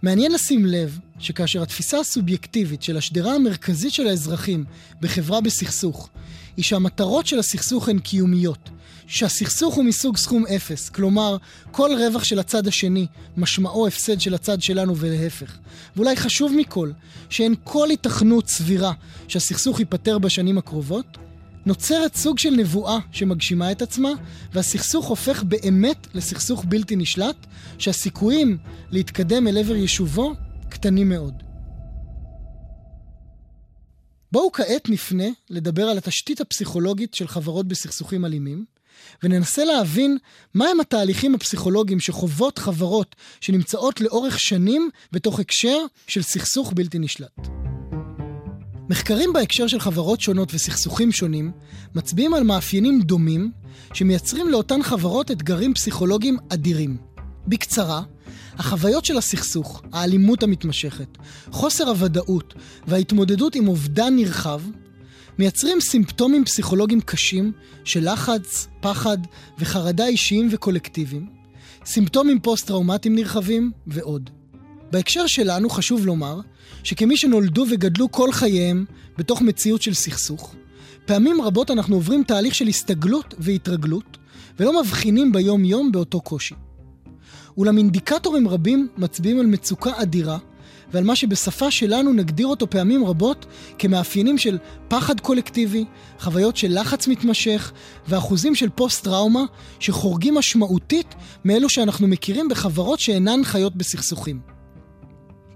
מעניין 0.02 0.32
לשים 0.32 0.66
לב 0.66 0.98
שכאשר 1.18 1.62
התפיסה 1.62 2.00
הסובייקטיבית 2.00 2.82
של 2.82 2.96
השדרה 2.96 3.34
המרכזית 3.34 3.92
של 3.92 4.06
האזרחים 4.06 4.64
בחברה 5.00 5.40
בסכסוך 5.40 6.08
היא 6.56 6.64
שהמטרות 6.64 7.26
של 7.26 7.38
הסכסוך 7.38 7.88
הן 7.88 7.98
קיומיות, 7.98 8.70
שהסכסוך 9.06 9.74
הוא 9.74 9.84
מסוג 9.84 10.16
סכום 10.16 10.46
אפס, 10.46 10.88
כלומר, 10.88 11.36
כל 11.70 11.90
רווח 11.98 12.24
של 12.24 12.38
הצד 12.38 12.66
השני 12.66 13.06
משמעו 13.36 13.86
הפסד 13.86 14.20
של 14.20 14.34
הצד 14.34 14.62
שלנו 14.62 14.96
ולהפך. 14.96 15.56
ואולי 15.96 16.16
חשוב 16.16 16.52
מכל, 16.56 16.90
שאין 17.30 17.54
כל 17.64 17.90
היתכנות 17.90 18.48
סבירה 18.48 18.92
שהסכסוך 19.28 19.80
ייפתר 19.80 20.18
בשנים 20.18 20.58
הקרובות, 20.58 21.18
נוצרת 21.66 22.14
סוג 22.14 22.38
של 22.38 22.50
נבואה 22.50 22.98
שמגשימה 23.12 23.72
את 23.72 23.82
עצמה, 23.82 24.10
והסכסוך 24.52 25.06
הופך 25.06 25.42
באמת 25.42 26.06
לסכסוך 26.14 26.64
בלתי 26.68 26.96
נשלט, 26.96 27.36
שהסיכויים 27.78 28.58
להתקדם 28.90 29.48
אל 29.48 29.58
עבר 29.58 29.76
יישובו 29.76 30.34
קטנים 30.68 31.08
מאוד. 31.08 31.45
בואו 34.32 34.52
כעת 34.52 34.88
נפנה 34.88 35.24
לדבר 35.50 35.82
על 35.82 35.98
התשתית 35.98 36.40
הפסיכולוגית 36.40 37.14
של 37.14 37.28
חברות 37.28 37.68
בסכסוכים 37.68 38.24
אלימים, 38.24 38.64
וננסה 39.22 39.64
להבין 39.64 40.18
מהם 40.54 40.80
התהליכים 40.80 41.34
הפסיכולוגיים 41.34 42.00
שחוות 42.00 42.58
חברות 42.58 43.16
שנמצאות 43.40 44.00
לאורך 44.00 44.40
שנים 44.40 44.90
בתוך 45.12 45.40
הקשר 45.40 45.78
של 46.06 46.22
סכסוך 46.22 46.72
בלתי 46.72 46.98
נשלט. 46.98 47.48
מחקרים 48.88 49.32
בהקשר 49.32 49.66
של 49.66 49.80
חברות 49.80 50.20
שונות 50.20 50.54
וסכסוכים 50.54 51.12
שונים 51.12 51.52
מצביעים 51.94 52.34
על 52.34 52.42
מאפיינים 52.42 53.00
דומים 53.02 53.52
שמייצרים 53.92 54.48
לאותן 54.48 54.82
חברות 54.82 55.30
אתגרים 55.30 55.74
פסיכולוגיים 55.74 56.36
אדירים. 56.48 56.96
בקצרה, 57.46 58.02
החוויות 58.58 59.04
של 59.04 59.18
הסכסוך, 59.18 59.82
האלימות 59.92 60.42
המתמשכת, 60.42 61.18
חוסר 61.50 61.88
הוודאות 61.88 62.54
וההתמודדות 62.86 63.54
עם 63.54 63.68
אובדן 63.68 64.16
נרחב 64.16 64.60
מייצרים 65.38 65.80
סימפטומים 65.80 66.44
פסיכולוגיים 66.44 67.00
קשים 67.00 67.52
של 67.84 68.12
לחץ, 68.12 68.66
פחד 68.80 69.18
וחרדה 69.58 70.06
אישיים 70.06 70.48
וקולקטיביים, 70.50 71.26
סימפטומים 71.86 72.40
פוסט-טראומטיים 72.40 73.14
נרחבים 73.14 73.72
ועוד. 73.86 74.30
בהקשר 74.90 75.26
שלנו 75.26 75.70
חשוב 75.70 76.06
לומר 76.06 76.40
שכמי 76.84 77.16
שנולדו 77.16 77.64
וגדלו 77.70 78.12
כל 78.12 78.32
חייהם 78.32 78.84
בתוך 79.18 79.42
מציאות 79.42 79.82
של 79.82 79.94
סכסוך, 79.94 80.54
פעמים 81.04 81.42
רבות 81.42 81.70
אנחנו 81.70 81.94
עוברים 81.96 82.24
תהליך 82.24 82.54
של 82.54 82.66
הסתגלות 82.66 83.34
והתרגלות, 83.38 84.18
ולא 84.60 84.80
מבחינים 84.82 85.32
ביום-יום 85.32 85.92
באותו 85.92 86.20
קושי. 86.20 86.54
אולם 87.56 87.78
אינדיקטורים 87.78 88.48
רבים 88.48 88.88
מצביעים 88.96 89.40
על 89.40 89.46
מצוקה 89.46 89.90
אדירה 90.02 90.38
ועל 90.92 91.04
מה 91.04 91.16
שבשפה 91.16 91.70
שלנו 91.70 92.12
נגדיר 92.12 92.46
אותו 92.46 92.70
פעמים 92.70 93.04
רבות 93.04 93.46
כמאפיינים 93.78 94.38
של 94.38 94.58
פחד 94.88 95.20
קולקטיבי, 95.20 95.84
חוויות 96.18 96.56
של 96.56 96.80
לחץ 96.80 97.08
מתמשך 97.08 97.72
ואחוזים 98.08 98.54
של 98.54 98.68
פוסט-טראומה 98.68 99.44
שחורגים 99.80 100.34
משמעותית 100.34 101.14
מאלו 101.44 101.68
שאנחנו 101.68 102.08
מכירים 102.08 102.48
בחברות 102.48 103.00
שאינן 103.00 103.44
חיות 103.44 103.76
בסכסוכים. 103.76 104.40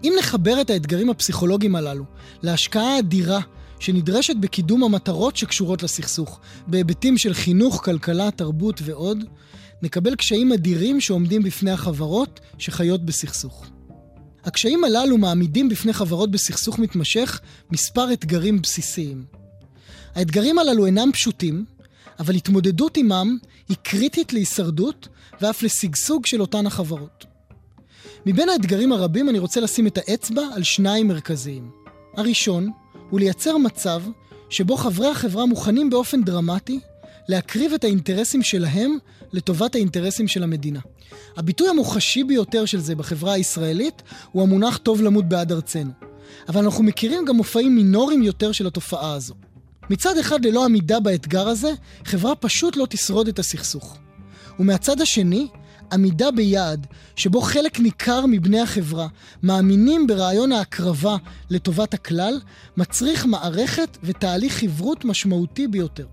אם 0.04 0.12
נחבר 0.18 0.60
את 0.60 0.70
האתגרים 0.70 1.10
הפסיכולוגיים 1.10 1.76
הללו 1.76 2.04
להשקעה 2.42 2.98
אדירה 2.98 3.40
שנדרשת 3.78 4.36
בקידום 4.36 4.84
המטרות 4.84 5.36
שקשורות 5.36 5.82
לסכסוך, 5.82 6.40
בהיבטים 6.66 7.18
של 7.18 7.34
חינוך, 7.34 7.84
כלכלה, 7.84 8.30
תרבות 8.30 8.80
ועוד, 8.84 9.24
נקבל 9.82 10.14
קשיים 10.14 10.52
אדירים 10.52 11.00
שעומדים 11.00 11.42
בפני 11.42 11.70
החברות 11.70 12.40
שחיות 12.58 13.04
בסכסוך. 13.04 13.66
הקשיים 14.44 14.84
הללו 14.84 15.18
מעמידים 15.18 15.68
בפני 15.68 15.92
חברות 15.92 16.30
בסכסוך 16.30 16.78
מתמשך 16.78 17.40
מספר 17.70 18.12
אתגרים 18.12 18.62
בסיסיים. 18.62 19.24
האתגרים 20.14 20.58
הללו 20.58 20.86
אינם 20.86 21.12
פשוטים, 21.12 21.64
אבל 22.18 22.34
התמודדות 22.34 22.96
עמם 22.96 23.38
היא 23.68 23.76
קריטית 23.82 24.32
להישרדות 24.32 25.08
ואף 25.40 25.62
לשגשוג 25.62 26.26
של 26.26 26.40
אותן 26.40 26.66
החברות. 26.66 27.24
מבין 28.26 28.48
האתגרים 28.48 28.92
הרבים 28.92 29.28
אני 29.28 29.38
רוצה 29.38 29.60
לשים 29.60 29.86
את 29.86 29.98
האצבע 29.98 30.42
על 30.54 30.62
שניים 30.62 31.08
מרכזיים. 31.08 31.70
הראשון 32.16 32.70
הוא 33.10 33.20
לייצר 33.20 33.56
מצב 33.56 34.02
שבו 34.50 34.76
חברי 34.76 35.08
החברה 35.08 35.46
מוכנים 35.46 35.90
באופן 35.90 36.22
דרמטי 36.22 36.80
להקריב 37.28 37.72
את 37.72 37.84
האינטרסים 37.84 38.42
שלהם 38.42 38.96
לטובת 39.32 39.74
האינטרסים 39.74 40.28
של 40.28 40.42
המדינה. 40.42 40.80
הביטוי 41.36 41.68
המוחשי 41.68 42.24
ביותר 42.24 42.64
של 42.64 42.80
זה 42.80 42.94
בחברה 42.94 43.32
הישראלית 43.32 44.02
הוא 44.32 44.42
המונח 44.42 44.76
טוב 44.76 45.02
למות 45.02 45.28
בעד 45.28 45.52
ארצנו. 45.52 45.90
אבל 46.48 46.64
אנחנו 46.64 46.84
מכירים 46.84 47.24
גם 47.24 47.36
מופעים 47.36 47.76
מינוריים 47.76 48.22
יותר 48.22 48.52
של 48.52 48.66
התופעה 48.66 49.12
הזו. 49.12 49.34
מצד 49.90 50.18
אחד, 50.18 50.44
ללא 50.44 50.64
עמידה 50.64 51.00
באתגר 51.00 51.48
הזה, 51.48 51.72
חברה 52.04 52.34
פשוט 52.34 52.76
לא 52.76 52.86
תשרוד 52.90 53.28
את 53.28 53.38
הסכסוך. 53.38 53.98
ומהצד 54.58 55.00
השני, 55.00 55.48
עמידה 55.92 56.30
ביעד 56.30 56.86
שבו 57.16 57.40
חלק 57.40 57.80
ניכר 57.80 58.26
מבני 58.26 58.60
החברה 58.60 59.08
מאמינים 59.42 60.06
ברעיון 60.06 60.52
ההקרבה 60.52 61.16
לטובת 61.50 61.94
הכלל, 61.94 62.40
מצריך 62.76 63.26
מערכת 63.26 63.98
ותהליך 64.02 64.58
חברות 64.58 65.04
משמעותי 65.04 65.68
ביותר. 65.68 66.06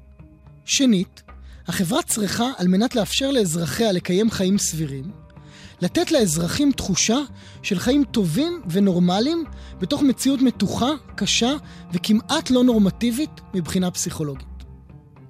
שנית, 0.65 1.21
החברה 1.67 2.03
צריכה, 2.03 2.51
על 2.57 2.67
מנת 2.67 2.95
לאפשר 2.95 3.31
לאזרחיה 3.31 3.91
לקיים 3.91 4.31
חיים 4.31 4.57
סבירים, 4.57 5.11
לתת 5.81 6.11
לאזרחים 6.11 6.71
תחושה 6.71 7.17
של 7.61 7.79
חיים 7.79 8.03
טובים 8.03 8.61
ונורמליים 8.69 9.43
בתוך 9.79 10.01
מציאות 10.01 10.41
מתוחה, 10.41 10.89
קשה 11.15 11.55
וכמעט 11.93 12.49
לא 12.49 12.63
נורמטיבית 12.63 13.29
מבחינה 13.53 13.91
פסיכולוגית. 13.91 14.47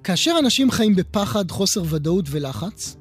כאשר 0.04 0.36
אנשים 0.40 0.72
חיים 0.72 0.96
בפחד, 0.96 1.52
חוסר 1.52 1.84
ודאות 1.90 2.26
ולחץ, 2.30 2.96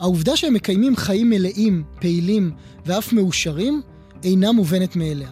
העובדה 0.00 0.36
שהם 0.36 0.54
מקיימים 0.54 0.96
חיים 0.96 1.30
מלאים, 1.30 1.84
פעילים 2.00 2.52
ואף 2.86 3.12
מאושרים 3.12 3.82
אינה 4.22 4.52
מובנת 4.52 4.96
מאליה. 4.96 5.30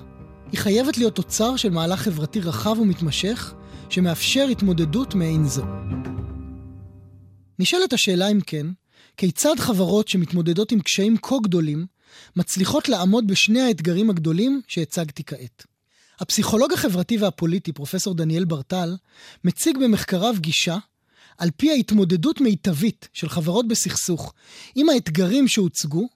היא 0.53 0.61
חייבת 0.61 0.99
להיות 0.99 1.15
תוצר 1.15 1.57
של 1.57 1.71
מהלך 1.71 2.01
חברתי 2.01 2.41
רחב 2.41 2.79
ומתמשך 2.79 3.55
שמאפשר 3.89 4.47
התמודדות 4.51 5.15
מעין 5.15 5.47
זו. 5.49 5.63
נשאלת 7.59 7.93
השאלה 7.93 8.29
אם 8.29 8.41
כן, 8.41 8.67
כיצד 9.17 9.55
חברות 9.59 10.09
שמתמודדות 10.09 10.73
עם 10.73 10.81
קשיים 10.81 11.17
כה 11.23 11.37
גדולים 11.43 11.87
מצליחות 12.37 12.89
לעמוד 12.89 13.27
בשני 13.27 13.61
האתגרים 13.61 14.11
הגדולים 14.11 14.61
שהצגתי 14.69 15.25
כעת. 15.25 15.65
הפסיכולוג 16.21 16.73
החברתי 16.73 17.17
והפוליטי, 17.17 17.73
פרופסור 17.73 18.15
דניאל 18.15 18.45
ברטל, 18.45 18.97
מציג 19.45 19.79
במחקריו 19.79 20.35
גישה 20.39 20.77
על 21.39 21.51
פי 21.57 21.71
ההתמודדות 21.71 22.41
מיטבית 22.41 23.09
של 23.13 23.29
חברות 23.29 23.69
בסכסוך 23.69 24.35
עם 24.75 24.89
האתגרים 24.89 25.49
שהוצגו, 25.49 26.09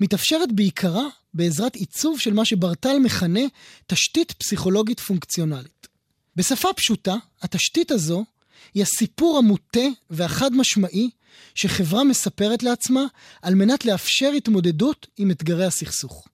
מתאפשרת 0.00 0.52
בעיקרה 0.52 1.04
בעזרת 1.34 1.74
עיצוב 1.76 2.20
של 2.20 2.32
מה 2.32 2.44
שברטל 2.44 2.98
מכנה 2.98 3.40
תשתית 3.86 4.32
פסיכולוגית 4.32 5.00
פונקציונלית. 5.00 5.88
בשפה 6.36 6.68
פשוטה, 6.76 7.16
התשתית 7.42 7.90
הזו 7.90 8.24
היא 8.74 8.82
הסיפור 8.82 9.38
המוטה 9.38 9.86
והחד 10.10 10.52
משמעי 10.52 11.10
שחברה 11.54 12.04
מספרת 12.04 12.62
לעצמה 12.62 13.04
על 13.42 13.54
מנת 13.54 13.84
לאפשר 13.84 14.30
התמודדות 14.36 15.06
עם 15.16 15.30
אתגרי 15.30 15.64
הסכסוך. 15.64 16.28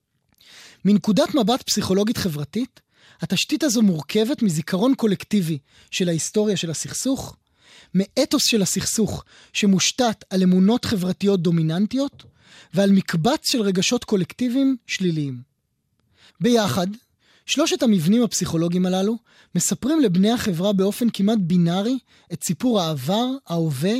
מנקודת 0.85 1.35
מבט 1.35 1.63
פסיכולוגית 1.63 2.17
חברתית, 2.17 2.81
התשתית 3.21 3.63
הזו 3.63 3.83
מורכבת 3.83 4.43
מזיכרון 4.43 4.95
קולקטיבי 4.95 5.59
של 5.91 6.09
ההיסטוריה 6.09 6.57
של 6.57 6.71
הסכסוך, 6.71 7.37
מאתוס 7.95 8.43
של 8.47 8.63
הסכסוך 8.63 9.25
שמושתת 9.53 10.25
על 10.31 10.43
אמונות 10.43 10.85
חברתיות 10.85 11.43
דומיננטיות, 11.43 12.25
ועל 12.75 12.93
מקבץ 12.93 13.51
של 13.51 13.63
רגשות 13.63 14.05
קולקטיביים 14.05 14.77
שליליים. 14.87 15.43
ביחד, 16.41 16.87
שלושת 17.47 17.83
המבנים 17.83 18.23
הפסיכולוגיים 18.23 18.87
הללו 18.87 19.19
מספרים 19.55 20.01
לבני 20.01 20.31
החברה 20.31 20.73
באופן 20.73 21.07
כמעט 21.13 21.39
בינארי 21.41 21.99
את 22.33 22.45
סיפור 22.45 22.81
העבר, 22.81 23.27
ההווה 23.47 23.95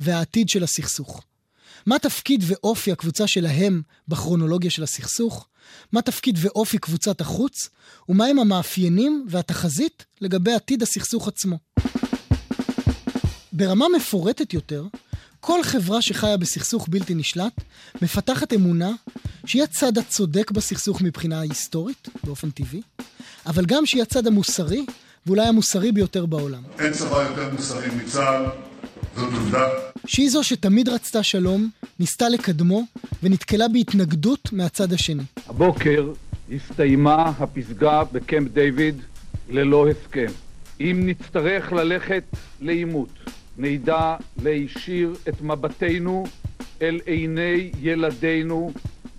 והעתיד 0.00 0.48
של 0.48 0.64
הסכסוך. 0.64 1.22
מה 1.86 1.98
תפקיד 1.98 2.44
ואופי 2.46 2.92
הקבוצה 2.92 3.26
שלהם 3.26 3.82
בכרונולוגיה 4.08 4.70
של 4.70 4.82
הסכסוך? 4.82 5.48
מה 5.92 6.02
תפקיד 6.02 6.38
ואופי 6.40 6.78
קבוצת 6.78 7.20
החוץ? 7.20 7.68
ומהם 8.08 8.38
המאפיינים 8.38 9.26
והתחזית 9.28 10.04
לגבי 10.20 10.52
עתיד 10.52 10.82
הסכסוך 10.82 11.28
עצמו. 11.28 11.58
ברמה 13.52 13.86
מפורטת 13.96 14.54
יותר, 14.54 14.84
כל 15.40 15.62
חברה 15.62 16.02
שחיה 16.02 16.36
בסכסוך 16.36 16.88
בלתי 16.88 17.14
נשלט 17.14 17.52
מפתחת 18.02 18.52
אמונה 18.52 18.90
שהיא 19.46 19.62
הצד 19.62 19.98
הצודק 19.98 20.50
בסכסוך 20.50 21.02
מבחינה 21.02 21.40
היסטורית, 21.40 22.08
באופן 22.24 22.50
טבעי, 22.50 22.82
אבל 23.46 23.66
גם 23.66 23.86
שהיא 23.86 24.02
הצד 24.02 24.26
המוסרי, 24.26 24.86
ואולי 25.26 25.46
המוסרי 25.46 25.92
ביותר 25.92 26.26
בעולם. 26.26 26.62
אין 26.78 26.92
צבא 26.92 27.22
יותר 27.22 27.50
מוסרי 27.52 27.86
מצה"ל, 27.96 28.44
זאת 29.16 29.32
עובדה. 29.32 29.68
שהיא 30.06 30.30
זו 30.30 30.44
שתמיד 30.44 30.88
רצתה 30.88 31.22
שלום, 31.22 31.70
ניסתה 31.98 32.28
לקדמו, 32.28 32.82
ונתקלה 33.22 33.68
בהתנגדות 33.68 34.52
מהצד 34.52 34.92
השני. 34.92 35.22
הבוקר 35.46 36.12
הסתיימה 36.54 37.32
הפסגה 37.38 38.02
בקמפ 38.12 38.52
דיוויד 38.52 38.96
ללא 39.50 39.88
הסכם. 39.88 40.32
אם 40.80 41.02
נצטרך 41.06 41.72
ללכת 41.72 42.24
לעימות, 42.60 43.08
נדע 43.58 44.16
להישיר 44.42 45.14
את 45.28 45.42
מבטנו 45.42 46.24
אל 46.82 47.00
עיני 47.06 47.70
ילדינו 47.80 48.72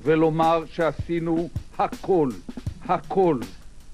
ולומר 0.03 0.63
שעשינו 0.74 1.50
הכל, 1.77 2.29
הכל, 2.86 3.39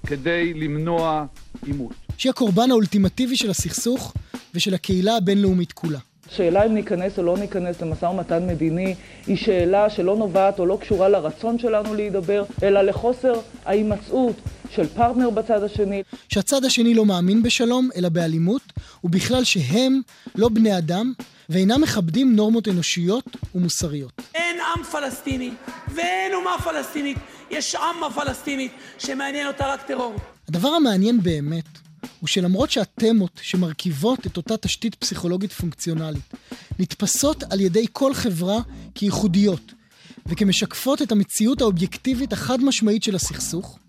כדי 0.06 0.54
למנוע 0.54 1.26
עימות. 1.66 1.92
שהיא 2.18 2.30
הקורבן 2.30 2.72
האולטימטיבי 2.72 3.38
של 3.38 3.50
הסכסוך 3.50 4.14
ושל 4.56 4.74
הקהילה 4.74 5.18
הבינלאומית 5.18 5.72
כולה. 5.72 6.00
שאלה 6.30 6.66
אם 6.66 6.74
ניכנס 6.74 7.20
או 7.20 7.24
לא 7.24 7.38
ניכנס 7.38 7.82
למשא 7.82 8.06
ומתן 8.06 8.48
מדיני 8.48 8.96
היא 9.28 9.38
שאלה 9.38 9.90
שלא 9.90 10.16
נובעת 10.16 10.60
או 10.60 10.66
לא 10.66 10.78
קשורה 10.82 11.10
לרצון 11.10 11.60
שלנו 11.60 11.94
להידבר, 11.94 12.44
אלא 12.64 12.82
לחוסר 12.82 13.34
ההימצאות 13.66 14.36
של 14.76 14.88
פרטנר 14.88 15.30
בצד 15.30 15.64
השני. 15.64 16.04
שהצד 16.30 16.66
השני 16.66 16.94
לא 16.94 17.06
מאמין 17.06 17.44
בשלום, 17.44 17.90
אלא 17.96 18.10
באלימות, 18.10 18.62
ובכלל 19.04 19.44
שהם 19.44 20.02
לא 20.36 20.50
בני 20.50 20.78
אדם, 20.78 21.14
ואינם 21.50 21.82
מכבדים 21.82 22.36
נורמות 22.36 22.68
אנושיות 22.68 23.38
ומוסריות. 23.56 24.22
אין 24.36 24.58
עם 24.78 24.84
פלסטיני 24.84 25.52
ואין 25.96 26.34
אומה 26.34 26.56
פלסטינית, 26.64 27.18
יש 27.52 27.76
עם 27.76 28.04
הפלסטינית 28.04 28.72
שמעניין 28.98 29.48
אותה 29.48 29.74
רק 29.74 29.82
טרור. 29.88 30.16
הדבר 30.50 30.70
המעניין 30.70 31.22
באמת 31.22 31.66
הוא 32.20 32.28
שלמרות 32.28 32.72
שהתמות 32.72 33.40
שמרכיבות 33.42 34.28
את 34.28 34.38
אותה 34.38 34.58
תשתית 34.58 34.96
פסיכולוגית 34.96 35.52
פונקציונלית 35.52 36.34
נתפסות 36.80 37.44
על 37.50 37.60
ידי 37.60 37.86
כל 37.92 38.14
חברה 38.14 38.58
כייחודיות 38.96 39.74
וכמשקפות 40.26 41.02
את 41.02 41.12
המציאות 41.12 41.62
האובייקטיבית 41.62 42.34
החד 42.34 42.64
משמעית 42.64 43.04
של 43.04 43.16
הסכסוך, 43.16 43.80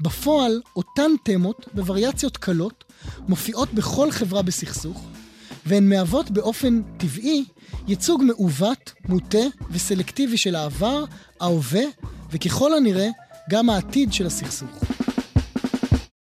בפועל 0.00 0.60
אותן 0.76 1.10
תמות, 1.22 1.68
בווריאציות 1.74 2.36
קלות, 2.36 2.84
מופיעות 3.28 3.74
בכל 3.74 4.10
חברה 4.10 4.42
בסכסוך, 4.42 5.04
והן 5.66 5.88
מהוות 5.88 6.30
באופן 6.30 6.82
טבעי 6.96 7.44
ייצוג 7.88 8.22
מעוות, 8.22 8.92
מוטה 9.08 9.44
וסלקטיבי 9.70 10.36
של 10.36 10.54
העבר, 10.54 11.04
ההווה, 11.40 11.84
וככל 12.30 12.74
הנראה 12.74 13.08
גם 13.50 13.70
העתיד 13.70 14.12
של 14.12 14.26
הסכסוך. 14.26 14.70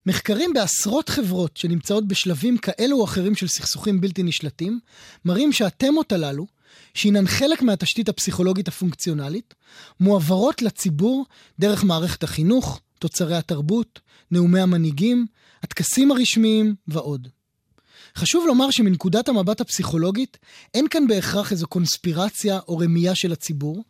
מחקרים 0.06 0.52
בעשרות 0.52 1.08
חברות 1.08 1.56
שנמצאות 1.56 2.08
בשלבים 2.08 2.58
כאלו 2.58 2.96
או 2.96 3.04
אחרים 3.04 3.34
של 3.34 3.48
סכסוכים 3.48 4.00
בלתי 4.00 4.22
נשלטים, 4.22 4.80
מראים 5.24 5.52
שהתמות 5.52 6.12
הללו, 6.12 6.46
שהינן 6.94 7.26
חלק 7.26 7.62
מהתשתית 7.62 8.08
הפסיכולוגית 8.08 8.68
הפונקציונלית, 8.68 9.54
מועברות 10.00 10.62
לציבור 10.62 11.26
דרך 11.58 11.84
מערכת 11.84 12.22
החינוך, 12.22 12.80
תוצרי 12.98 13.36
התרבות, 13.36 14.00
נאומי 14.30 14.60
המנהיגים, 14.60 15.26
הטקסים 15.62 16.10
הרשמיים 16.10 16.74
ועוד. 16.88 17.28
חשוב 18.16 18.46
לומר 18.46 18.70
שמנקודת 18.70 19.28
המבט 19.28 19.60
הפסיכולוגית, 19.60 20.38
אין 20.74 20.88
כאן 20.88 21.06
בהכרח 21.06 21.52
איזו 21.52 21.66
קונספירציה 21.66 22.60
או 22.68 22.78
רמייה 22.78 23.14
של 23.14 23.32
הציבור, 23.32 23.84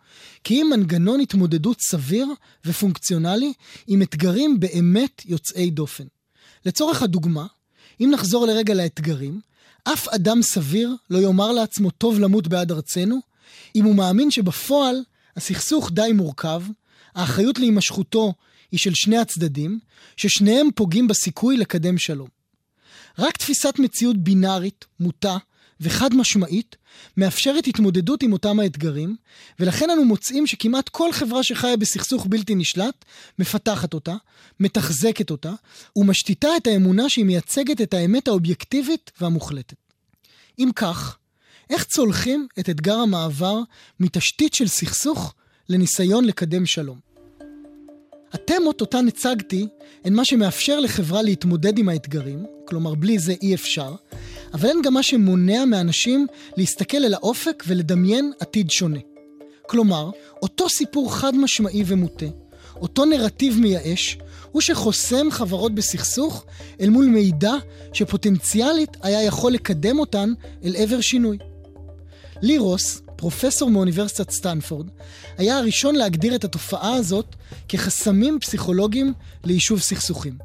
כי 0.45 0.62
אם 0.62 0.66
מנגנון 0.71 1.21
התמודדות 1.21 1.81
סביר 1.81 2.27
ופונקציונלי 2.64 3.53
עם 3.87 4.03
אתגרים 4.03 4.61
באמת 4.61 5.23
יוצאי 5.27 5.71
דופן. 5.71 6.05
לצורך 6.66 7.03
הדוגמה, 7.03 7.47
אם 8.01 8.11
נחזור 8.12 8.47
לרגע 8.47 8.75
לאתגרים, 8.75 9.40
אף 9.85 10.09
אדם 10.09 10.42
סביר 10.42 10.95
לא 11.11 11.19
יאמר 11.19 11.53
לעצמו 11.53 11.90
טוב 11.90 12.21
למות 12.21 12.49
בעד 12.49 12.73
ארצנו, 12.73 13.21
אם 13.77 13.85
הוא 13.85 13.95
מאמין 13.95 14.31
שבפועל 14.31 14.97
הסכסוך 15.37 15.90
די 15.92 16.12
מורכב, 16.14 16.62
האחריות 17.14 17.59
להימשכותו 17.59 18.35
היא 18.72 18.81
של 18.81 18.94
שני 18.94 19.18
הצדדים, 19.18 19.79
ששניהם 20.16 20.68
פוגעים 20.74 21.09
בסיכוי 21.09 21.57
לקדם 21.57 21.98
שלום. 21.98 22.29
רק 23.18 23.37
תפיסת 23.37 23.74
מציאות 23.79 24.16
בינארית, 24.16 24.85
מוטה 25.00 25.37
וחד 25.81 26.14
משמעית, 26.14 26.76
מאפשרת 27.16 27.66
התמודדות 27.66 28.22
עם 28.22 28.33
אותם 28.33 28.61
האתגרים, 28.61 29.16
ולכן 29.61 29.90
אנו 29.90 30.05
מוצאים 30.05 30.46
שכמעט 30.46 30.88
כל 30.88 31.12
חברה 31.12 31.42
שחיה 31.42 31.76
בסכסוך 31.76 32.26
בלתי 32.26 32.55
נשלט, 32.55 33.05
מפתחת 33.38 33.94
אותה, 33.94 34.14
מתחזקת 34.61 35.31
אותה, 35.31 35.52
ומשתיתה 35.96 36.48
את 36.57 36.66
האמונה 36.66 37.09
שהיא 37.09 37.24
מייצגת 37.24 37.81
את 37.81 37.94
האמת 37.94 38.29
האובייקטיבית 38.29 39.11
והמוחלטת. 39.20 39.76
אם 40.59 40.70
כך, 40.76 41.18
איך 41.70 41.85
צולחים 41.85 42.46
את 42.59 42.70
אתגר 42.70 42.96
המעבר 42.96 43.59
מתשתית 44.00 44.55
של 44.55 44.68
סכסוך 44.68 45.35
לניסיון 45.68 46.24
לקדם 46.24 46.66
שלום? 46.66 47.15
התמות 48.32 48.80
אותן 48.80 49.08
הצגתי 49.08 49.66
הן 50.04 50.14
מה 50.14 50.24
שמאפשר 50.24 50.80
לחברה 50.80 51.22
להתמודד 51.22 51.78
עם 51.78 51.88
האתגרים, 51.88 52.46
כלומר 52.64 52.94
בלי 52.94 53.18
זה 53.18 53.34
אי 53.42 53.54
אפשר, 53.54 53.94
אבל 54.54 54.68
הן 54.68 54.82
גם 54.82 54.94
מה 54.94 55.02
שמונע 55.02 55.64
מאנשים 55.64 56.26
להסתכל 56.56 57.04
אל 57.04 57.14
האופק 57.14 57.64
ולדמיין 57.66 58.32
עתיד 58.40 58.70
שונה. 58.70 58.98
כלומר, 59.68 60.10
אותו 60.42 60.68
סיפור 60.68 61.14
חד 61.14 61.36
משמעי 61.36 61.82
ומוטה, 61.86 62.26
אותו 62.76 63.04
נרטיב 63.04 63.58
מייאש, 63.60 64.18
הוא 64.52 64.62
שחוסם 64.62 65.30
חברות 65.30 65.74
בסכסוך 65.74 66.44
אל 66.80 66.90
מול 66.90 67.06
מידע 67.06 67.52
שפוטנציאלית 67.92 68.90
היה 69.02 69.22
יכול 69.22 69.52
לקדם 69.52 69.98
אותן 69.98 70.32
אל 70.64 70.76
עבר 70.76 71.00
שינוי. 71.00 71.38
לירוס, 72.42 73.02
פרופסור 73.16 73.70
מאוניברסיטת 73.70 74.31
סטנפורד, 74.31 74.87
היה 75.38 75.59
הראשון 75.59 75.94
להגדיר 75.94 76.35
את 76.35 76.44
התופעה 76.44 76.94
הזאת 76.94 77.37
כחסמים 77.68 78.38
פסיכולוגיים 78.40 79.12
ליישוב 79.44 79.81
סכסוכים. 79.81 80.38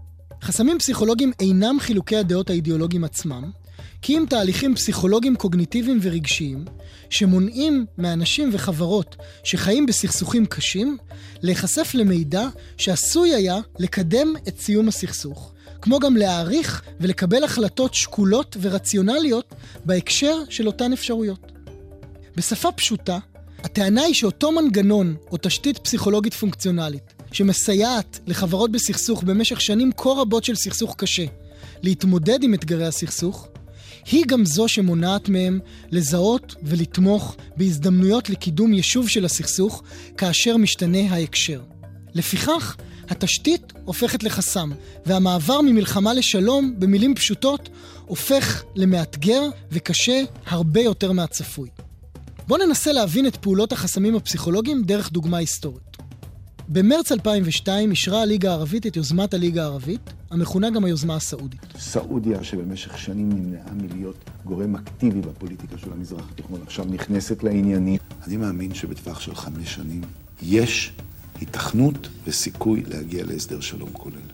חסמים 0.43 0.79
פסיכולוגיים 0.79 1.31
אינם 1.39 1.77
חילוקי 1.79 2.17
הדעות 2.17 2.49
האידיאולוגיים 2.49 3.03
עצמם, 3.03 3.51
כי 4.01 4.17
אם 4.17 4.25
תהליכים 4.29 4.75
פסיכולוגיים 4.75 5.35
קוגניטיביים 5.35 5.99
ורגשיים, 6.01 6.65
שמונעים 7.09 7.85
מאנשים 7.97 8.49
וחברות 8.53 9.15
שחיים 9.43 9.85
בסכסוכים 9.85 10.45
קשים, 10.45 10.97
להיחשף 11.41 11.91
למידע 11.93 12.47
שעשוי 12.77 13.33
היה 13.35 13.59
לקדם 13.79 14.33
את 14.47 14.59
סיום 14.59 14.87
הסכסוך, 14.87 15.51
כמו 15.81 15.99
גם 15.99 16.17
להעריך 16.17 16.81
ולקבל 16.99 17.43
החלטות 17.43 17.93
שקולות 17.93 18.57
ורציונליות 18.61 19.53
בהקשר 19.85 20.35
של 20.49 20.67
אותן 20.67 20.93
אפשרויות. 20.93 21.50
בשפה 22.35 22.71
פשוטה, 22.71 23.19
הטענה 23.63 24.01
היא 24.01 24.13
שאותו 24.13 24.51
מנגנון 24.51 25.15
או 25.31 25.37
תשתית 25.41 25.77
פסיכולוגית 25.77 26.33
פונקציונלית 26.33 27.13
שמסייעת 27.31 28.19
לחברות 28.27 28.71
בסכסוך 28.71 29.23
במשך 29.23 29.61
שנים 29.61 29.91
כה 29.97 30.09
רבות 30.09 30.43
של 30.43 30.55
סכסוך 30.55 30.95
קשה 30.97 31.25
להתמודד 31.81 32.43
עם 32.43 32.53
אתגרי 32.53 32.85
הסכסוך, 32.87 33.47
היא 34.11 34.23
גם 34.27 34.45
זו 34.45 34.67
שמונעת 34.67 35.29
מהם 35.29 35.59
לזהות 35.91 36.55
ולתמוך 36.63 37.35
בהזדמנויות 37.57 38.29
לקידום 38.29 38.73
יישוב 38.73 39.09
של 39.09 39.25
הסכסוך 39.25 39.83
כאשר 40.17 40.57
משתנה 40.57 40.99
ההקשר. 41.09 41.61
לפיכך, 42.13 42.75
התשתית 43.09 43.73
הופכת 43.85 44.23
לחסם, 44.23 44.71
והמעבר 45.05 45.61
ממלחמה 45.61 46.13
לשלום, 46.13 46.75
במילים 46.79 47.15
פשוטות, 47.15 47.69
הופך 48.05 48.63
למאתגר 48.75 49.41
וקשה 49.71 50.23
הרבה 50.45 50.81
יותר 50.81 51.11
מהצפוי. 51.11 51.69
בואו 52.47 52.65
ננסה 52.65 52.91
להבין 52.91 53.27
את 53.27 53.35
פעולות 53.35 53.71
החסמים 53.71 54.15
הפסיכולוגיים 54.15 54.83
דרך 54.83 55.11
דוגמה 55.11 55.37
היסטורית. 55.37 55.97
במרץ 56.69 57.11
2002 57.11 57.91
אישרה 57.91 58.21
הליגה 58.21 58.49
הערבית 58.51 58.87
את 58.87 58.95
יוזמת 58.95 59.33
הליגה 59.33 59.61
הערבית, 59.63 60.13
המכונה 60.31 60.69
גם 60.69 60.85
היוזמה 60.85 61.15
הסעודית. 61.15 61.61
סעודיה, 61.79 62.43
שבמשך 62.43 62.97
שנים 62.97 63.29
נמנעה 63.29 63.73
מלהיות 63.73 64.15
גורם 64.45 64.75
אקטיבי 64.75 65.21
בפוליטיקה 65.21 65.77
של 65.77 65.91
המזרח 65.91 66.29
התיכון, 66.31 66.59
עכשיו 66.63 66.85
נכנסת 66.85 67.43
לעניינים. 67.43 67.99
אני 68.27 68.37
מאמין 68.37 68.73
שבטווח 68.73 69.19
של 69.19 69.35
חמש 69.35 69.73
שנים 69.73 70.01
יש 70.41 70.91
היתכנות 71.39 72.07
וסיכוי 72.27 72.83
להגיע 72.87 73.23
להסדר 73.25 73.59
שלום 73.59 73.89
כולל. 73.93 74.30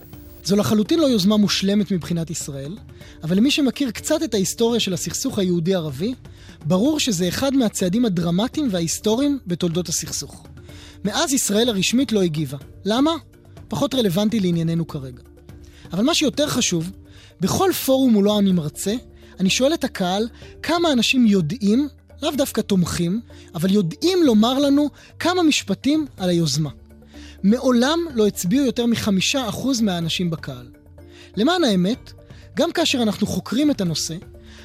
זו 0.47 0.55
לחלוטין 0.55 0.99
לא 0.99 1.05
יוזמה 1.05 1.37
מושלמת 1.37 1.91
מבחינת 1.91 2.29
ישראל, 2.29 2.77
אבל 3.23 3.37
למי 3.37 3.51
שמכיר 3.51 3.91
קצת 3.91 4.23
את 4.23 4.33
ההיסטוריה 4.33 4.79
של 4.79 4.93
הסכסוך 4.93 5.39
היהודי-ערבי, 5.39 6.13
ברור 6.65 6.99
שזה 6.99 7.27
אחד 7.27 7.53
מהצעדים 7.53 8.05
הדרמטיים 8.05 8.67
וההיסטוריים 8.71 9.39
בתולדות 9.47 9.89
הסכסוך. 9.89 10.47
מאז 11.05 11.33
ישראל 11.33 11.69
הרשמית 11.69 12.11
לא 12.11 12.21
הגיבה. 12.21 12.57
למה? 12.85 13.11
פחות 13.67 13.95
רלוונטי 13.95 14.39
לענייננו 14.39 14.87
כרגע. 14.87 15.21
אבל 15.93 16.03
מה 16.03 16.15
שיותר 16.15 16.47
חשוב, 16.47 16.91
בכל 17.41 17.71
פורום 17.85 18.13
מולו 18.13 18.39
אני 18.39 18.51
מרצה, 18.51 18.95
אני 19.39 19.49
שואל 19.49 19.73
את 19.73 19.83
הקהל 19.83 20.27
כמה 20.63 20.91
אנשים 20.91 21.27
יודעים, 21.27 21.87
לאו 22.21 22.31
דווקא 22.31 22.61
תומכים, 22.61 23.21
אבל 23.55 23.71
יודעים 23.71 24.23
לומר 24.23 24.59
לנו 24.59 24.89
כמה 25.19 25.43
משפטים 25.43 26.05
על 26.17 26.29
היוזמה. 26.29 26.69
מעולם 27.47 27.99
לא 28.13 28.27
הצביעו 28.27 28.65
יותר 28.65 28.85
מחמישה 28.85 29.49
אחוז 29.49 29.81
מהאנשים 29.81 30.29
בקהל. 30.29 30.67
למען 31.37 31.63
האמת, 31.63 32.13
גם 32.55 32.71
כאשר 32.71 33.01
אנחנו 33.01 33.27
חוקרים 33.27 33.71
את 33.71 33.81
הנושא, 33.81 34.15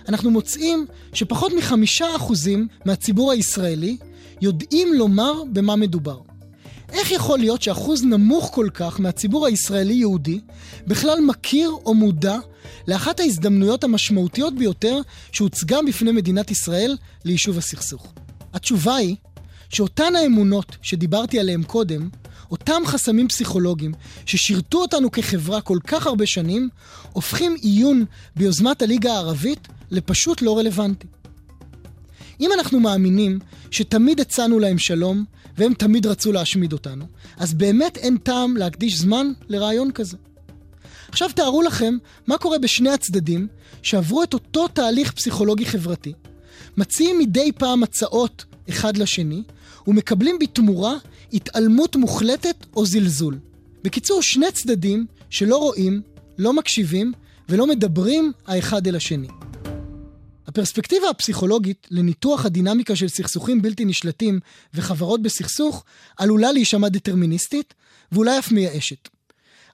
אנחנו 0.08 0.30
מוצאים 0.30 0.86
שפחות 1.12 1.52
מחמישה 1.58 2.16
אחוזים 2.16 2.68
מהציבור 2.84 3.32
הישראלי 3.32 3.96
יודעים 4.40 4.94
לומר 4.94 5.32
במה 5.52 5.76
מדובר. 5.76 6.20
איך 6.92 7.10
יכול 7.10 7.38
להיות 7.38 7.62
שאחוז 7.62 8.04
נמוך 8.04 8.50
כל 8.54 8.68
כך 8.74 9.00
מהציבור 9.00 9.46
הישראלי-יהודי 9.46 10.40
בכלל 10.86 11.20
מכיר 11.20 11.70
או 11.84 11.94
מודע 11.94 12.38
לאחת 12.88 13.20
ההזדמנויות 13.20 13.84
המשמעותיות 13.84 14.54
ביותר 14.54 15.00
שהוצגה 15.32 15.78
בפני 15.88 16.12
מדינת 16.12 16.50
ישראל 16.50 16.96
ליישוב 17.24 17.58
הסכסוך? 17.58 18.12
התשובה 18.54 18.96
היא 18.96 19.16
שאותן 19.68 20.16
האמונות 20.16 20.76
שדיברתי 20.82 21.40
עליהן 21.40 21.62
קודם, 21.62 22.08
אותם 22.52 22.82
חסמים 22.86 23.28
פסיכולוגיים 23.28 23.92
ששירתו 24.26 24.78
אותנו 24.78 25.10
כחברה 25.10 25.60
כל 25.60 25.78
כך 25.86 26.06
הרבה 26.06 26.26
שנים, 26.26 26.68
הופכים 27.12 27.56
עיון 27.60 28.04
ביוזמת 28.36 28.82
הליגה 28.82 29.12
הערבית 29.12 29.68
לפשוט 29.90 30.42
לא 30.42 30.58
רלוונטי. 30.58 31.06
אם 32.40 32.50
אנחנו 32.52 32.80
מאמינים 32.80 33.38
שתמיד 33.70 34.20
הצענו 34.20 34.58
להם 34.58 34.78
שלום, 34.78 35.24
והם 35.58 35.74
תמיד 35.74 36.06
רצו 36.06 36.32
להשמיד 36.32 36.72
אותנו, 36.72 37.04
אז 37.36 37.54
באמת 37.54 37.96
אין 37.96 38.16
טעם 38.16 38.56
להקדיש 38.56 38.98
זמן 38.98 39.32
לרעיון 39.48 39.92
כזה. 39.92 40.16
עכשיו 41.08 41.30
תארו 41.34 41.62
לכם 41.62 41.96
מה 42.26 42.38
קורה 42.38 42.58
בשני 42.58 42.90
הצדדים 42.90 43.48
שעברו 43.82 44.22
את 44.22 44.34
אותו 44.34 44.68
תהליך 44.68 45.12
פסיכולוגי 45.12 45.66
חברתי, 45.66 46.12
מציעים 46.76 47.18
מדי 47.18 47.52
פעם 47.52 47.82
הצעות 47.82 48.44
אחד 48.68 48.96
לשני, 48.96 49.42
ומקבלים 49.86 50.38
בתמורה 50.38 50.94
התעלמות 51.32 51.96
מוחלטת 51.96 52.66
או 52.76 52.86
זלזול. 52.86 53.38
בקיצור, 53.84 54.22
שני 54.22 54.52
צדדים 54.52 55.06
שלא 55.30 55.56
רואים, 55.56 56.02
לא 56.38 56.52
מקשיבים 56.52 57.12
ולא 57.48 57.66
מדברים 57.66 58.32
האחד 58.46 58.86
אל 58.86 58.96
השני. 58.96 59.28
הפרספקטיבה 60.46 61.10
הפסיכולוגית 61.10 61.86
לניתוח 61.90 62.46
הדינמיקה 62.46 62.96
של 62.96 63.08
סכסוכים 63.08 63.62
בלתי 63.62 63.84
נשלטים 63.84 64.40
וחברות 64.74 65.22
בסכסוך 65.22 65.84
עלולה 66.16 66.52
להישמע 66.52 66.88
דטרמיניסטית 66.88 67.74
ואולי 68.12 68.38
אף 68.38 68.52
מייאשת. 68.52 69.08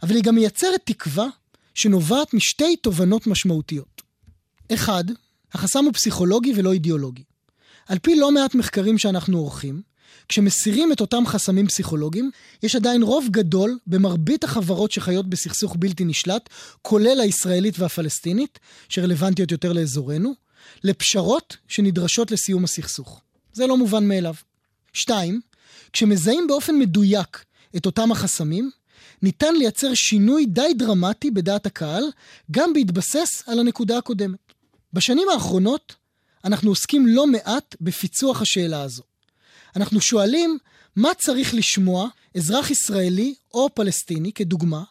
אבל 0.02 0.14
היא 0.14 0.22
גם 0.22 0.34
מייצרת 0.34 0.80
תקווה 0.84 1.26
שנובעת 1.74 2.34
משתי 2.34 2.76
תובנות 2.76 3.26
משמעותיות. 3.26 4.02
אחד, 4.74 5.04
החסם 5.52 5.84
הוא 5.84 5.92
פסיכולוגי 5.92 6.52
ולא 6.56 6.72
אידיאולוגי. 6.72 7.22
על 7.86 7.98
פי 7.98 8.16
לא 8.16 8.32
מעט 8.32 8.54
מחקרים 8.54 8.98
שאנחנו 8.98 9.38
עורכים, 9.38 9.82
כשמסירים 10.28 10.92
את 10.92 11.00
אותם 11.00 11.26
חסמים 11.26 11.66
פסיכולוגיים, 11.66 12.30
יש 12.62 12.76
עדיין 12.76 13.02
רוב 13.02 13.26
גדול 13.30 13.78
במרבית 13.86 14.44
החברות 14.44 14.92
שחיות 14.92 15.30
בסכסוך 15.30 15.76
בלתי 15.78 16.04
נשלט, 16.04 16.48
כולל 16.82 17.20
הישראלית 17.20 17.78
והפלסטינית, 17.78 18.58
שרלוונטיות 18.88 19.50
יותר 19.52 19.72
לאזורנו, 19.72 20.34
לפשרות 20.84 21.56
שנדרשות 21.68 22.30
לסיום 22.30 22.64
הסכסוך. 22.64 23.20
זה 23.52 23.66
לא 23.66 23.76
מובן 23.76 24.08
מאליו. 24.08 24.34
שתיים, 24.92 25.40
כשמזהים 25.92 26.46
באופן 26.46 26.78
מדויק 26.78 27.44
את 27.76 27.86
אותם 27.86 28.12
החסמים, 28.12 28.70
ניתן 29.22 29.54
לייצר 29.54 29.94
שינוי 29.94 30.46
די 30.46 30.72
דרמטי 30.78 31.30
בדעת 31.30 31.66
הקהל, 31.66 32.04
גם 32.50 32.72
בהתבסס 32.72 33.42
על 33.46 33.58
הנקודה 33.58 33.98
הקודמת. 33.98 34.38
בשנים 34.92 35.28
האחרונות 35.28 35.94
אנחנו 36.44 36.70
עוסקים 36.70 37.06
לא 37.06 37.26
מעט 37.26 37.76
בפיצוח 37.80 38.42
השאלה 38.42 38.82
הזו. 38.82 39.02
אנחנו 39.76 40.00
שואלים 40.00 40.58
מה 40.96 41.14
צריך 41.14 41.54
לשמוע 41.54 42.08
אזרח 42.36 42.70
ישראלי 42.70 43.34
או 43.54 43.68
פלסטיני, 43.74 44.32
כדוגמה, 44.32 44.82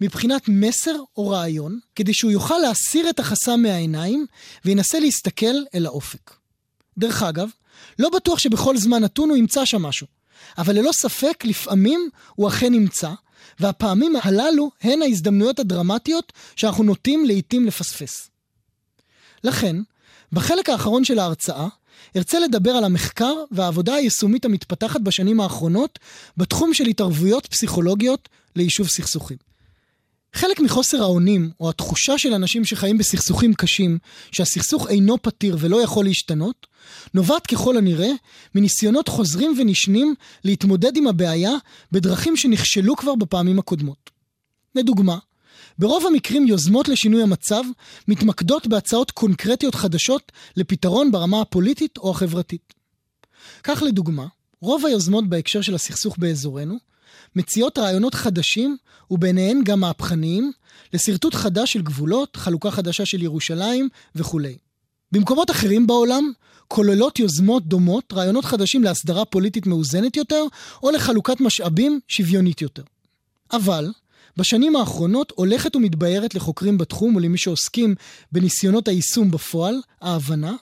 מבחינת 0.00 0.42
מסר 0.48 0.96
או 1.16 1.28
רעיון, 1.28 1.78
כדי 1.94 2.14
שהוא 2.14 2.30
יוכל 2.30 2.58
להסיר 2.58 3.10
את 3.10 3.20
החסם 3.20 3.60
מהעיניים 3.62 4.26
וינסה 4.64 5.00
להסתכל 5.00 5.54
אל 5.74 5.86
האופק. 5.86 6.34
דרך 6.98 7.22
אגב, 7.22 7.48
לא 7.98 8.10
בטוח 8.10 8.38
שבכל 8.38 8.76
זמן 8.76 9.02
נתון 9.02 9.28
הוא 9.28 9.36
ימצא 9.36 9.64
שם 9.64 9.82
משהו, 9.82 10.06
אבל 10.58 10.78
ללא 10.78 10.90
ספק 10.92 11.44
לפעמים 11.44 12.08
הוא 12.34 12.48
אכן 12.48 12.74
ימצא, 12.74 13.10
והפעמים 13.60 14.12
הללו 14.22 14.70
הן 14.82 15.02
ההזדמנויות 15.02 15.58
הדרמטיות 15.58 16.32
שאנחנו 16.56 16.84
נוטים 16.84 17.24
לעיתים 17.24 17.66
לפספס. 17.66 18.30
לכן, 19.44 19.76
בחלק 20.32 20.68
האחרון 20.68 21.04
של 21.04 21.18
ההרצאה, 21.18 21.68
ארצה 22.16 22.38
לדבר 22.38 22.70
על 22.70 22.84
המחקר 22.84 23.34
והעבודה 23.50 23.94
היישומית 23.94 24.44
המתפתחת 24.44 25.00
בשנים 25.00 25.40
האחרונות 25.40 25.98
בתחום 26.36 26.74
של 26.74 26.86
התערבויות 26.86 27.46
פסיכולוגיות 27.46 28.28
ליישוב 28.56 28.88
סכסוכים. 28.88 29.36
חלק 30.36 30.60
מחוסר 30.60 31.02
האונים, 31.02 31.50
או 31.60 31.70
התחושה 31.70 32.18
של 32.18 32.34
אנשים 32.34 32.64
שחיים 32.64 32.98
בסכסוכים 32.98 33.54
קשים, 33.54 33.98
שהסכסוך 34.32 34.88
אינו 34.88 35.22
פתיר 35.22 35.56
ולא 35.60 35.82
יכול 35.82 36.04
להשתנות, 36.04 36.66
נובעת 37.14 37.46
ככל 37.46 37.76
הנראה 37.76 38.10
מניסיונות 38.54 39.08
חוזרים 39.08 39.54
ונשנים 39.58 40.14
להתמודד 40.44 40.96
עם 40.96 41.06
הבעיה 41.06 41.52
בדרכים 41.92 42.36
שנכשלו 42.36 42.96
כבר 42.96 43.14
בפעמים 43.14 43.58
הקודמות. 43.58 44.10
לדוגמה, 44.74 45.18
ברוב 45.78 46.06
המקרים 46.06 46.46
יוזמות 46.46 46.88
לשינוי 46.88 47.22
המצב 47.22 47.62
מתמקדות 48.08 48.66
בהצעות 48.66 49.10
קונקרטיות 49.10 49.74
חדשות 49.74 50.32
לפתרון 50.56 51.12
ברמה 51.12 51.40
הפוליטית 51.40 51.98
או 51.98 52.10
החברתית. 52.10 52.74
כך 53.62 53.82
לדוגמה, 53.82 54.26
רוב 54.60 54.86
היוזמות 54.86 55.28
בהקשר 55.28 55.60
של 55.60 55.74
הסכסוך 55.74 56.18
באזורנו 56.18 56.76
מציעות 57.36 57.78
רעיונות 57.78 58.14
חדשים, 58.14 58.76
וביניהן 59.10 59.64
גם 59.64 59.80
מהפכניים, 59.80 60.52
לשרטוט 60.92 61.34
חדש 61.34 61.72
של 61.72 61.82
גבולות, 61.82 62.36
חלוקה 62.36 62.70
חדשה 62.70 63.06
של 63.06 63.22
ירושלים 63.22 63.88
וכולי. 64.14 64.56
במקומות 65.12 65.50
אחרים 65.50 65.86
בעולם, 65.86 66.32
כוללות 66.68 67.18
יוזמות 67.18 67.66
דומות 67.66 68.12
רעיונות 68.12 68.44
חדשים 68.44 68.84
להסדרה 68.84 69.24
פוליטית 69.24 69.66
מאוזנת 69.66 70.16
יותר, 70.16 70.44
או 70.82 70.90
לחלוקת 70.90 71.40
משאבים 71.40 72.00
שוויונית 72.08 72.62
יותר. 72.62 72.82
אבל, 73.52 73.90
בשנים 74.36 74.76
האחרונות 74.76 75.32
הולכת 75.36 75.76
ומתבהרת 75.76 76.34
לחוקרים 76.34 76.78
בתחום 76.78 77.16
ולמי 77.16 77.38
שעוסקים 77.38 77.94
בניסיונות 78.32 78.88
היישום 78.88 79.30
בפועל, 79.30 79.74
ההבנה, 80.00 80.54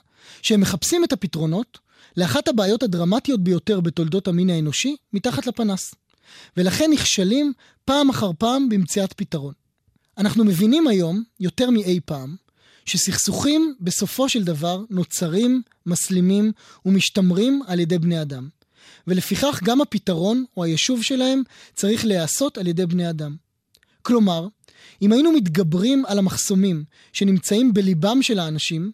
שהם 0.42 0.60
מחפשים 0.60 1.04
את 1.04 1.12
הפתרונות 1.12 1.78
לאחת 2.16 2.48
הבעיות 2.48 2.82
הדרמטיות 2.82 3.40
ביותר 3.40 3.80
בתולדות 3.80 4.28
המין 4.28 4.50
האנושי, 4.50 4.96
מתחת 5.12 5.46
לפנס. 5.46 5.94
ולכן 6.56 6.90
נכשלים 6.92 7.52
פעם 7.84 8.10
אחר 8.10 8.30
פעם 8.38 8.68
במציאת 8.68 9.12
פתרון. 9.12 9.52
אנחנו 10.18 10.44
מבינים 10.44 10.88
היום, 10.88 11.22
יותר 11.40 11.70
מאי 11.70 12.00
פעם, 12.04 12.36
שסכסוכים 12.84 13.74
בסופו 13.80 14.28
של 14.28 14.44
דבר 14.44 14.84
נוצרים, 14.90 15.62
מסלימים 15.86 16.52
ומשתמרים 16.86 17.62
על 17.66 17.80
ידי 17.80 17.98
בני 17.98 18.22
אדם. 18.22 18.48
ולפיכך 19.06 19.60
גם 19.64 19.80
הפתרון 19.80 20.44
או 20.56 20.64
היישוב 20.64 21.02
שלהם 21.02 21.42
צריך 21.74 22.04
להיעשות 22.04 22.58
על 22.58 22.66
ידי 22.66 22.86
בני 22.86 23.10
אדם. 23.10 23.36
כלומר, 24.06 24.46
אם 25.02 25.12
היינו 25.12 25.32
מתגברים 25.32 26.04
על 26.06 26.18
המחסומים 26.18 26.84
שנמצאים 27.12 27.74
בליבם 27.74 28.22
של 28.22 28.38
האנשים, 28.38 28.90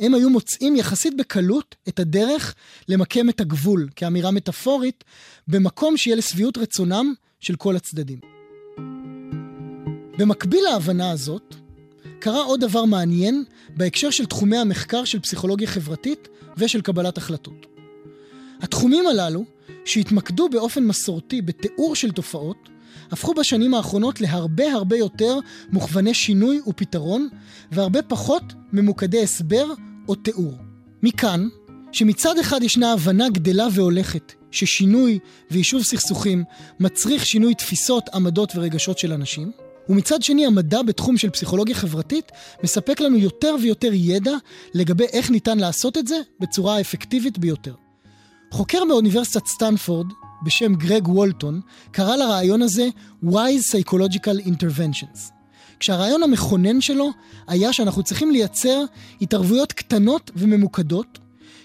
הם 0.00 0.14
היו 0.14 0.30
מוצאים 0.30 0.76
יחסית 0.76 1.16
בקלות 1.16 1.74
את 1.88 2.00
הדרך 2.00 2.54
למקם 2.88 3.28
את 3.28 3.40
הגבול, 3.40 3.88
כאמירה 3.96 4.30
מטאפורית, 4.30 5.04
במקום 5.48 5.96
שיהיה 5.96 6.16
לשביעות 6.16 6.58
רצונם 6.58 7.14
של 7.40 7.56
כל 7.56 7.76
הצדדים. 7.76 8.18
במקביל 10.18 10.64
להבנה 10.64 11.10
הזאת, 11.10 11.54
קרה 12.18 12.42
עוד 12.42 12.60
דבר 12.60 12.84
מעניין 12.84 13.44
בהקשר 13.76 14.10
של 14.10 14.26
תחומי 14.26 14.56
המחקר 14.56 15.04
של 15.04 15.20
פסיכולוגיה 15.20 15.68
חברתית 15.68 16.28
ושל 16.56 16.80
קבלת 16.80 17.18
החלטות. 17.18 17.66
התחומים 18.60 19.06
הללו, 19.06 19.44
שהתמקדו 19.84 20.48
באופן 20.48 20.84
מסורתי 20.84 21.42
בתיאור 21.42 21.96
של 21.96 22.12
תופעות, 22.12 22.68
הפכו 23.10 23.34
בשנים 23.34 23.74
האחרונות 23.74 24.20
להרבה 24.20 24.72
הרבה 24.72 24.96
יותר 24.96 25.38
מוכווני 25.72 26.14
שינוי 26.14 26.60
ופתרון, 26.66 27.28
והרבה 27.72 28.02
פחות 28.02 28.42
ממוקדי 28.72 29.22
הסבר 29.22 29.66
או 30.08 30.14
תיאור. 30.14 30.58
מכאן, 31.02 31.48
שמצד 31.92 32.38
אחד 32.38 32.62
ישנה 32.62 32.92
הבנה 32.92 33.28
גדלה 33.28 33.66
והולכת 33.72 34.32
ששינוי 34.50 35.18
ויישוב 35.50 35.82
סכסוכים 35.82 36.44
מצריך 36.80 37.26
שינוי 37.26 37.54
תפיסות, 37.54 38.08
עמדות 38.14 38.52
ורגשות 38.56 38.98
של 38.98 39.12
אנשים, 39.12 39.52
ומצד 39.88 40.22
שני 40.22 40.46
המדע 40.46 40.82
בתחום 40.82 41.16
של 41.16 41.30
פסיכולוגיה 41.30 41.74
חברתית 41.74 42.32
מספק 42.64 43.00
לנו 43.00 43.16
יותר 43.16 43.54
ויותר 43.62 43.90
ידע 43.92 44.32
לגבי 44.74 45.04
איך 45.04 45.30
ניתן 45.30 45.58
לעשות 45.58 45.98
את 45.98 46.06
זה 46.06 46.16
בצורה 46.40 46.76
האפקטיבית 46.76 47.38
ביותר. 47.38 47.74
חוקר 48.50 48.84
מאוניברסיטת 48.84 49.46
סטנפורד 49.46 50.06
בשם 50.42 50.74
גרג 50.74 51.08
וולטון 51.08 51.60
קרא 51.90 52.16
לרעיון 52.16 52.62
הזה 52.62 52.88
Wise 53.24 53.74
Psychological 53.74 54.46
Interventions. 54.46 55.32
כשהרעיון 55.80 56.22
המכונן 56.22 56.80
שלו 56.80 57.10
היה 57.46 57.72
שאנחנו 57.72 58.02
צריכים 58.02 58.30
לייצר 58.30 58.84
התערבויות 59.20 59.72
קטנות 59.72 60.30
וממוקדות 60.36 61.18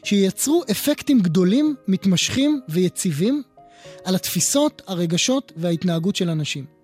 שייצרו 0.03 0.63
אפקטים 0.71 1.19
גדולים, 1.19 1.75
מתמשכים 1.87 2.61
ויציבים 2.69 3.43
על 4.03 4.15
התפיסות, 4.15 4.81
הרגשות 4.87 5.51
וההתנהגות 5.57 6.15
של 6.15 6.29
אנשים. 6.29 6.74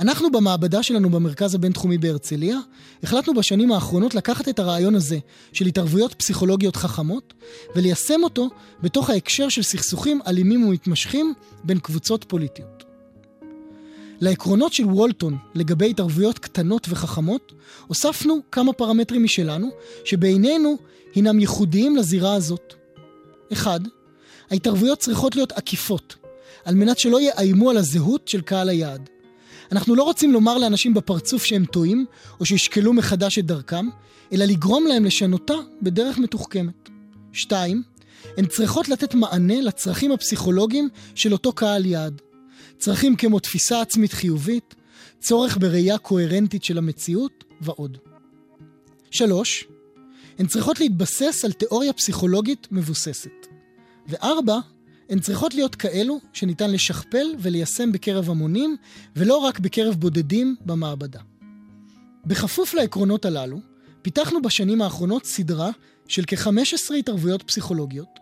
אנחנו 0.00 0.30
במעבדה 0.30 0.82
שלנו 0.82 1.10
במרכז 1.10 1.54
הבינתחומי 1.54 1.98
בהרצליה, 1.98 2.58
החלטנו 3.02 3.34
בשנים 3.34 3.72
האחרונות 3.72 4.14
לקחת 4.14 4.48
את 4.48 4.58
הרעיון 4.58 4.94
הזה 4.94 5.18
של 5.52 5.66
התערבויות 5.66 6.14
פסיכולוגיות 6.14 6.76
חכמות 6.76 7.34
וליישם 7.76 8.20
אותו 8.22 8.50
בתוך 8.82 9.10
ההקשר 9.10 9.48
של 9.48 9.62
סכסוכים 9.62 10.20
אלימים 10.26 10.68
ומתמשכים 10.68 11.34
בין 11.64 11.78
קבוצות 11.78 12.24
פוליטיות. 12.28 12.84
לעקרונות 14.20 14.72
של 14.72 14.84
וולטון 14.84 15.36
לגבי 15.54 15.90
התערבויות 15.90 16.38
קטנות 16.38 16.86
וחכמות, 16.90 17.52
הוספנו 17.86 18.40
כמה 18.52 18.72
פרמטרים 18.72 19.24
משלנו, 19.24 19.70
שבעינינו 20.04 20.76
הינם 21.14 21.40
ייחודיים 21.40 21.96
לזירה 21.96 22.34
הזאת. 22.34 22.74
אחד, 23.52 23.80
ההתערבויות 24.50 24.98
צריכות 24.98 25.36
להיות 25.36 25.52
עקיפות, 25.52 26.16
על 26.64 26.74
מנת 26.74 26.98
שלא 26.98 27.20
יאיימו 27.20 27.70
על 27.70 27.76
הזהות 27.76 28.28
של 28.28 28.40
קהל 28.40 28.68
היעד. 28.68 29.13
אנחנו 29.74 29.94
לא 29.94 30.02
רוצים 30.02 30.32
לומר 30.32 30.58
לאנשים 30.58 30.94
בפרצוף 30.94 31.44
שהם 31.44 31.64
טועים, 31.64 32.06
או 32.40 32.46
שישקלו 32.46 32.92
מחדש 32.92 33.38
את 33.38 33.46
דרכם, 33.46 33.86
אלא 34.32 34.44
לגרום 34.44 34.86
להם 34.86 35.04
לשנותה 35.04 35.54
בדרך 35.82 36.18
מתוחכמת. 36.18 36.88
שתיים, 37.32 37.82
הן 38.36 38.46
צריכות 38.46 38.88
לתת 38.88 39.14
מענה 39.14 39.60
לצרכים 39.60 40.12
הפסיכולוגיים 40.12 40.88
של 41.14 41.32
אותו 41.32 41.52
קהל 41.52 41.86
יעד. 41.86 42.22
צרכים 42.78 43.16
כמו 43.16 43.40
תפיסה 43.40 43.80
עצמית 43.80 44.12
חיובית, 44.12 44.74
צורך 45.20 45.58
בראייה 45.60 45.98
קוהרנטית 45.98 46.64
של 46.64 46.78
המציאות 46.78 47.44
ועוד. 47.60 47.98
שלוש, 49.10 49.64
הן 50.38 50.46
צריכות 50.46 50.80
להתבסס 50.80 51.44
על 51.44 51.52
תיאוריה 51.52 51.92
פסיכולוגית 51.92 52.68
מבוססת. 52.70 53.46
וארבע, 54.08 54.58
הן 55.10 55.18
צריכות 55.18 55.54
להיות 55.54 55.74
כאלו 55.74 56.20
שניתן 56.32 56.70
לשכפל 56.70 57.26
וליישם 57.38 57.92
בקרב 57.92 58.30
המונים, 58.30 58.76
ולא 59.16 59.36
רק 59.36 59.58
בקרב 59.58 59.94
בודדים 59.94 60.56
במעבדה. 60.64 61.20
בכפוף 62.26 62.74
לעקרונות 62.74 63.24
הללו, 63.24 63.60
פיתחנו 64.02 64.42
בשנים 64.42 64.82
האחרונות 64.82 65.24
סדרה 65.24 65.70
של 66.08 66.22
כ-15 66.26 66.94
התערבויות 66.98 67.42
פסיכולוגיות, 67.42 68.18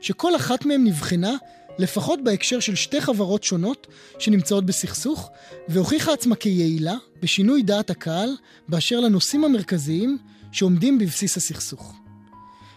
שכל 0.00 0.36
אחת 0.36 0.66
מהן 0.66 0.84
נבחנה 0.84 1.36
לפחות 1.78 2.24
בהקשר 2.24 2.60
של 2.60 2.74
שתי 2.74 3.00
חברות 3.00 3.44
שונות 3.44 3.86
שנמצאות 4.18 4.66
בסכסוך, 4.66 5.30
והוכיחה 5.68 6.12
עצמה 6.12 6.36
כיעילה 6.36 6.94
בשינוי 7.22 7.62
דעת 7.62 7.90
הקהל 7.90 8.30
באשר 8.68 9.00
לנושאים 9.00 9.44
המרכזיים 9.44 10.18
שעומדים 10.52 10.98
בבסיס 10.98 11.36
הסכסוך. 11.36 11.94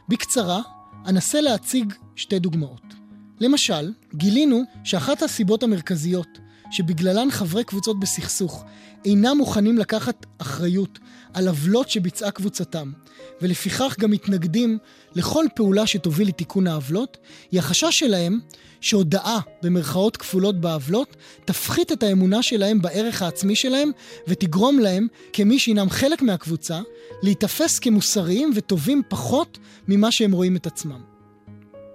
בקצרה, 0.09 0.61
אנסה 1.07 1.41
להציג 1.41 1.93
שתי 2.15 2.39
דוגמאות. 2.39 2.94
למשל, 3.39 3.91
גילינו 4.15 4.63
שאחת 4.83 5.23
הסיבות 5.23 5.63
המרכזיות 5.63 6.39
שבגללן 6.71 7.31
חברי 7.31 7.63
קבוצות 7.63 7.99
בסכסוך 7.99 8.63
אינם 9.05 9.37
מוכנים 9.37 9.77
לקחת 9.77 10.25
אחריות 10.37 10.99
על 11.33 11.47
עוולות 11.47 11.89
שביצעה 11.89 12.31
קבוצתם, 12.31 12.91
ולפיכך 13.41 13.95
גם 13.99 14.11
מתנגדים 14.11 14.77
לכל 15.15 15.45
פעולה 15.55 15.87
שתוביל 15.87 16.27
לתיקון 16.27 16.67
העוולות, 16.67 17.17
היא 17.51 17.59
החשש 17.59 17.99
שלהם 17.99 18.39
שהודאה 18.81 19.39
במרכאות 19.63 20.17
כפולות 20.17 20.61
בעוולות 20.61 21.15
תפחית 21.45 21.91
את 21.91 22.03
האמונה 22.03 22.43
שלהם 22.43 22.81
בערך 22.81 23.21
העצמי 23.21 23.55
שלהם 23.55 23.91
ותגרום 24.27 24.79
להם, 24.79 25.07
כמי 25.33 25.59
שהינם 25.59 25.89
חלק 25.89 26.21
מהקבוצה, 26.21 26.81
להיתפס 27.23 27.79
כמוסריים 27.79 28.51
וטובים 28.55 29.01
פחות 29.09 29.57
ממה 29.87 30.11
שהם 30.11 30.31
רואים 30.31 30.55
את 30.55 30.67
עצמם. 30.67 31.14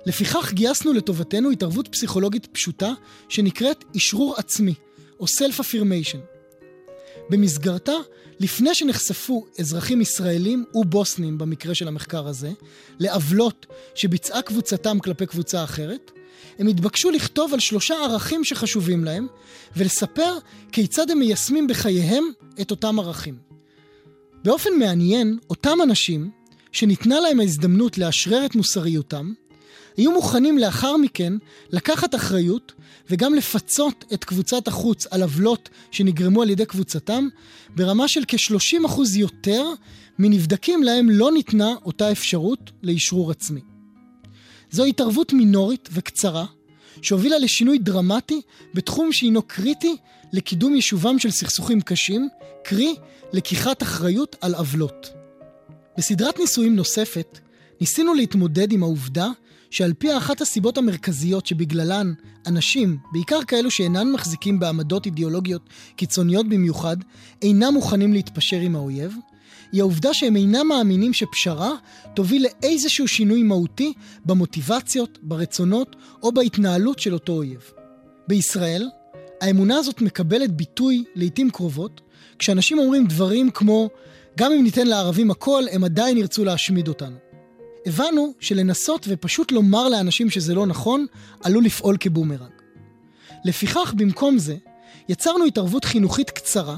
לפיכך 0.07 0.53
גייסנו 0.53 0.93
לטובתנו 0.93 1.51
התערבות 1.51 1.89
פסיכולוגית 1.89 2.47
פשוטה 2.47 2.93
שנקראת 3.29 3.85
אשרור 3.97 4.35
עצמי, 4.37 4.75
או 5.21 5.25
Self-Affirmation. 5.25 6.19
במסגרתה, 7.31 7.93
לפני 8.41 8.75
שנחשפו 8.75 9.47
אזרחים 9.59 10.01
ישראלים 10.01 10.65
ובוסנים, 10.75 11.39
במקרה 11.39 11.75
של 11.75 11.89
המחקר 11.89 12.27
הזה, 12.27 12.51
לעוולות 12.99 13.67
שביצעה 13.95 14.43
קבוצתם 14.43 14.99
כלפי 14.99 15.27
קבוצה 15.27 15.65
אחרת, 15.65 16.11
הם 16.59 16.67
התבקשו 16.67 17.11
לכתוב 17.11 17.55
על 17.55 17.61
שלושה 17.61 17.95
ערכים 17.95 18.45
שחשובים 18.45 19.05
להם, 19.05 19.27
ולספר 19.77 20.39
כיצד 20.73 21.11
הם 21.11 21.19
מיישמים 21.19 21.67
בחייהם 21.67 22.25
את 22.61 22.71
אותם 22.71 22.99
ערכים. 22.99 23.39
באופן 24.45 24.71
מעניין, 24.79 25.39
אותם 25.51 25.79
אנשים, 25.83 26.31
שניתנה 26.73 27.21
להם 27.21 27.41
ההזדמנות 27.41 27.99
לאשרר 27.99 28.47
את 28.47 28.55
מוסריותם, 28.55 29.33
היו 29.97 30.13
מוכנים 30.13 30.59
לאחר 30.59 30.97
מכן 30.97 31.33
לקחת 31.71 32.15
אחריות 32.15 32.73
וגם 33.11 33.35
לפצות 33.35 34.05
את 34.13 34.25
קבוצת 34.25 34.69
החוץ 34.69 35.07
על 35.11 35.23
עוולות 35.23 35.69
שנגרמו 35.91 36.43
על 36.43 36.51
ידי 36.51 36.67
קבוצתם 36.67 37.29
ברמה 37.77 38.09
של 38.09 38.23
כ-30% 38.29 39.01
יותר 39.17 39.65
מנבדקים 40.19 40.83
להם 40.83 41.11
לא 41.11 41.33
ניתנה 41.33 41.75
אותה 41.85 42.13
אפשרות 42.13 42.71
לאשרור 42.83 43.31
עצמי. 43.31 43.61
זו 44.71 44.85
התערבות 44.85 45.33
מינורית 45.33 45.89
וקצרה 45.93 46.47
שהובילה 47.03 47.39
לשינוי 47.39 47.79
דרמטי 47.79 48.41
בתחום 48.75 49.13
שהינו 49.13 49.43
קריטי 49.43 49.97
לקידום 50.33 50.75
יישובם 50.75 51.19
של 51.19 51.31
סכסוכים 51.31 51.81
קשים, 51.81 52.29
קרי 52.65 52.95
לקיחת 53.33 53.83
אחריות 53.83 54.37
על 54.41 54.55
עוולות. 54.55 55.11
בסדרת 55.99 56.39
ניסויים 56.39 56.77
נוספת 56.77 57.39
ניסינו 57.81 58.15
להתמודד 58.15 58.73
עם 58.73 58.83
העובדה 58.83 59.29
שעל 59.71 59.93
פי 59.93 60.17
אחת 60.17 60.41
הסיבות 60.41 60.79
המרכזיות 60.79 61.47
שבגללן 61.47 62.13
אנשים, 62.47 62.99
בעיקר 63.13 63.45
כאלו 63.47 63.71
שאינן 63.71 64.13
מחזיקים 64.13 64.61
בעמדות 64.61 65.07
אידיאולוגיות 65.07 65.69
קיצוניות 65.97 66.49
במיוחד, 66.49 66.97
אינם 67.43 67.75
מוכנים 67.75 68.13
להתפשר 68.13 68.57
עם 68.57 68.77
האויב, 68.77 69.17
היא 69.73 69.81
העובדה 69.81 70.15
שהם 70.15 70.37
אינם 70.37 70.67
מאמינים 70.69 71.13
שפשרה 71.13 71.71
תוביל 72.15 72.47
לאיזשהו 72.47 73.09
שינוי 73.09 73.43
מהותי 73.43 73.93
במוטיבציות, 74.25 75.19
ברצונות 75.23 75.97
או 76.23 76.33
בהתנהלות 76.33 76.99
של 76.99 77.15
אותו 77.15 77.33
אויב. 77.33 77.71
בישראל, 78.29 78.89
האמונה 79.41 79.77
הזאת 79.77 80.01
מקבלת 80.01 80.51
ביטוי 80.51 81.05
לעיתים 81.15 81.51
קרובות, 81.51 82.01
כשאנשים 82.39 82.79
אומרים 82.79 83.07
דברים 83.07 83.51
כמו 83.51 83.89
גם 84.39 84.53
אם 84.53 84.63
ניתן 84.63 84.87
לערבים 84.87 85.31
הכל, 85.31 85.65
הם 85.73 85.85
עדיין 85.85 86.19
ירצו 86.19 86.45
להשמיד 86.45 86.89
אותנו. 86.89 87.30
הבנו 87.87 88.33
שלנסות 88.41 89.07
ופשוט 89.09 89.53
לומר 89.53 89.89
לאנשים 89.89 90.31
שזה 90.31 90.55
לא 90.55 90.67
נכון, 90.67 91.07
עלול 91.43 91.65
לפעול 91.65 91.97
כבומרנג. 92.01 92.53
לפיכך, 93.45 93.95
במקום 93.97 94.39
זה, 94.39 94.57
יצרנו 95.09 95.45
התערבות 95.45 95.85
חינוכית 95.85 96.31
קצרה, 96.31 96.77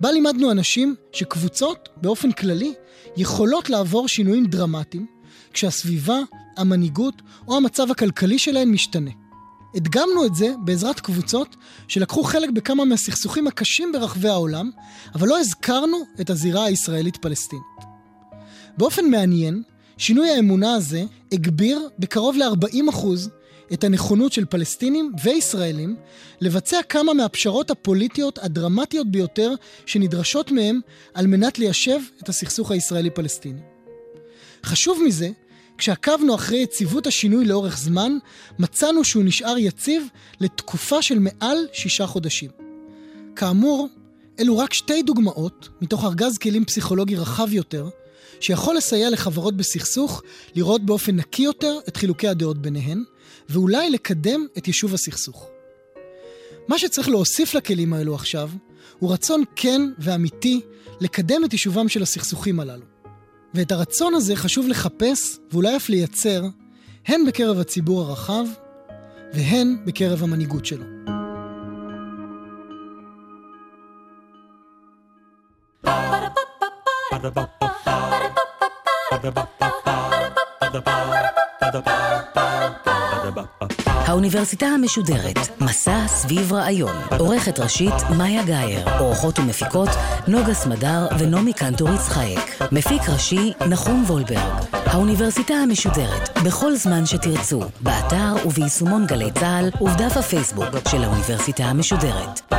בה 0.00 0.12
לימדנו 0.12 0.50
אנשים 0.50 0.94
שקבוצות, 1.12 1.88
באופן 1.96 2.32
כללי, 2.32 2.74
יכולות 3.16 3.70
לעבור 3.70 4.08
שינויים 4.08 4.46
דרמטיים, 4.46 5.06
כשהסביבה, 5.52 6.18
המנהיגות 6.56 7.22
או 7.48 7.56
המצב 7.56 7.90
הכלכלי 7.90 8.38
שלהן 8.38 8.68
משתנה. 8.68 9.10
הדגמנו 9.74 10.24
את 10.26 10.34
זה 10.34 10.54
בעזרת 10.64 11.00
קבוצות 11.00 11.56
שלקחו 11.88 12.22
חלק 12.22 12.50
בכמה 12.50 12.84
מהסכסוכים 12.84 13.46
הקשים 13.46 13.92
ברחבי 13.92 14.28
העולם, 14.28 14.70
אבל 15.14 15.28
לא 15.28 15.38
הזכרנו 15.38 15.96
את 16.20 16.30
הזירה 16.30 16.64
הישראלית-פלסטינית. 16.64 17.62
באופן 18.78 19.10
מעניין, 19.10 19.62
שינוי 19.98 20.30
האמונה 20.30 20.74
הזה 20.74 21.02
הגביר 21.32 21.88
בקרוב 21.98 22.36
ל-40% 22.36 23.06
את 23.72 23.84
הנכונות 23.84 24.32
של 24.32 24.44
פלסטינים 24.44 25.12
וישראלים 25.22 25.96
לבצע 26.40 26.82
כמה 26.88 27.14
מהפשרות 27.14 27.70
הפוליטיות 27.70 28.38
הדרמטיות 28.38 29.10
ביותר 29.10 29.54
שנדרשות 29.86 30.50
מהם 30.50 30.80
על 31.14 31.26
מנת 31.26 31.58
ליישב 31.58 32.00
את 32.22 32.28
הסכסוך 32.28 32.70
הישראלי-פלסטיני. 32.70 33.60
חשוב 34.64 35.02
מזה, 35.06 35.28
כשעקבנו 35.78 36.34
אחרי 36.34 36.58
יציבות 36.58 37.06
השינוי 37.06 37.44
לאורך 37.44 37.78
זמן, 37.78 38.18
מצאנו 38.58 39.04
שהוא 39.04 39.24
נשאר 39.24 39.58
יציב 39.58 40.08
לתקופה 40.40 41.02
של 41.02 41.18
מעל 41.18 41.58
שישה 41.72 42.06
חודשים. 42.06 42.50
כאמור, 43.36 43.88
אלו 44.40 44.58
רק 44.58 44.72
שתי 44.72 45.02
דוגמאות 45.02 45.68
מתוך 45.80 46.04
ארגז 46.04 46.38
כלים 46.38 46.64
פסיכולוגי 46.64 47.16
רחב 47.16 47.52
יותר, 47.52 47.88
שיכול 48.40 48.76
לסייע 48.76 49.10
לחברות 49.10 49.56
בסכסוך 49.56 50.22
לראות 50.54 50.86
באופן 50.86 51.16
נקי 51.16 51.42
יותר 51.42 51.78
את 51.88 51.96
חילוקי 51.96 52.28
הדעות 52.28 52.58
ביניהן, 52.58 53.04
ואולי 53.48 53.90
לקדם 53.90 54.46
את 54.58 54.66
יישוב 54.66 54.94
הסכסוך. 54.94 55.48
מה 56.68 56.78
שצריך 56.78 57.08
להוסיף 57.08 57.54
לכלים 57.54 57.92
האלו 57.92 58.14
עכשיו, 58.14 58.50
הוא 58.98 59.12
רצון 59.12 59.42
כן 59.56 59.82
ואמיתי 59.98 60.60
לקדם 61.00 61.44
את 61.44 61.52
יישובם 61.52 61.88
של 61.88 62.02
הסכסוכים 62.02 62.60
הללו. 62.60 62.84
ואת 63.54 63.72
הרצון 63.72 64.14
הזה 64.14 64.36
חשוב 64.36 64.68
לחפש, 64.68 65.38
ואולי 65.52 65.76
אף 65.76 65.88
לייצר, 65.88 66.42
הן 67.06 67.26
בקרב 67.26 67.58
הציבור 67.58 68.02
הרחב, 68.02 68.44
והן 69.34 69.76
בקרב 69.84 70.22
המנהיגות 70.22 70.66
שלו. 70.66 70.84
האוניברסיטה 84.06 84.66
המשודרת, 84.66 85.60
מסע 85.60 86.06
סביב 86.06 86.52
רעיון. 86.52 86.96
עורכת 87.18 87.58
ראשית, 87.58 87.94
מאיה 88.16 88.44
גאייר. 88.44 88.88
עורכות 88.98 89.38
ומפיקות, 89.38 89.88
נוגה 90.28 90.54
סמדר 90.54 91.06
ונעמי 91.18 91.52
קנטור 91.52 91.88
יצחייק. 91.94 92.62
מפיק 92.72 93.08
ראשי, 93.08 93.52
נחום 93.68 94.04
וולברג. 94.06 94.64
האוניברסיטה 94.72 95.54
המשודרת, 95.54 96.38
בכל 96.44 96.76
זמן 96.76 97.06
שתרצו, 97.06 97.62
באתר 97.80 98.34
וביישומון 98.46 99.06
גלי 99.06 99.30
צה"ל 99.32 99.70
ובדף 99.80 100.16
הפייסבוק 100.16 100.68
של 100.88 101.04
האוניברסיטה 101.04 101.64
המשודרת. 101.64 102.52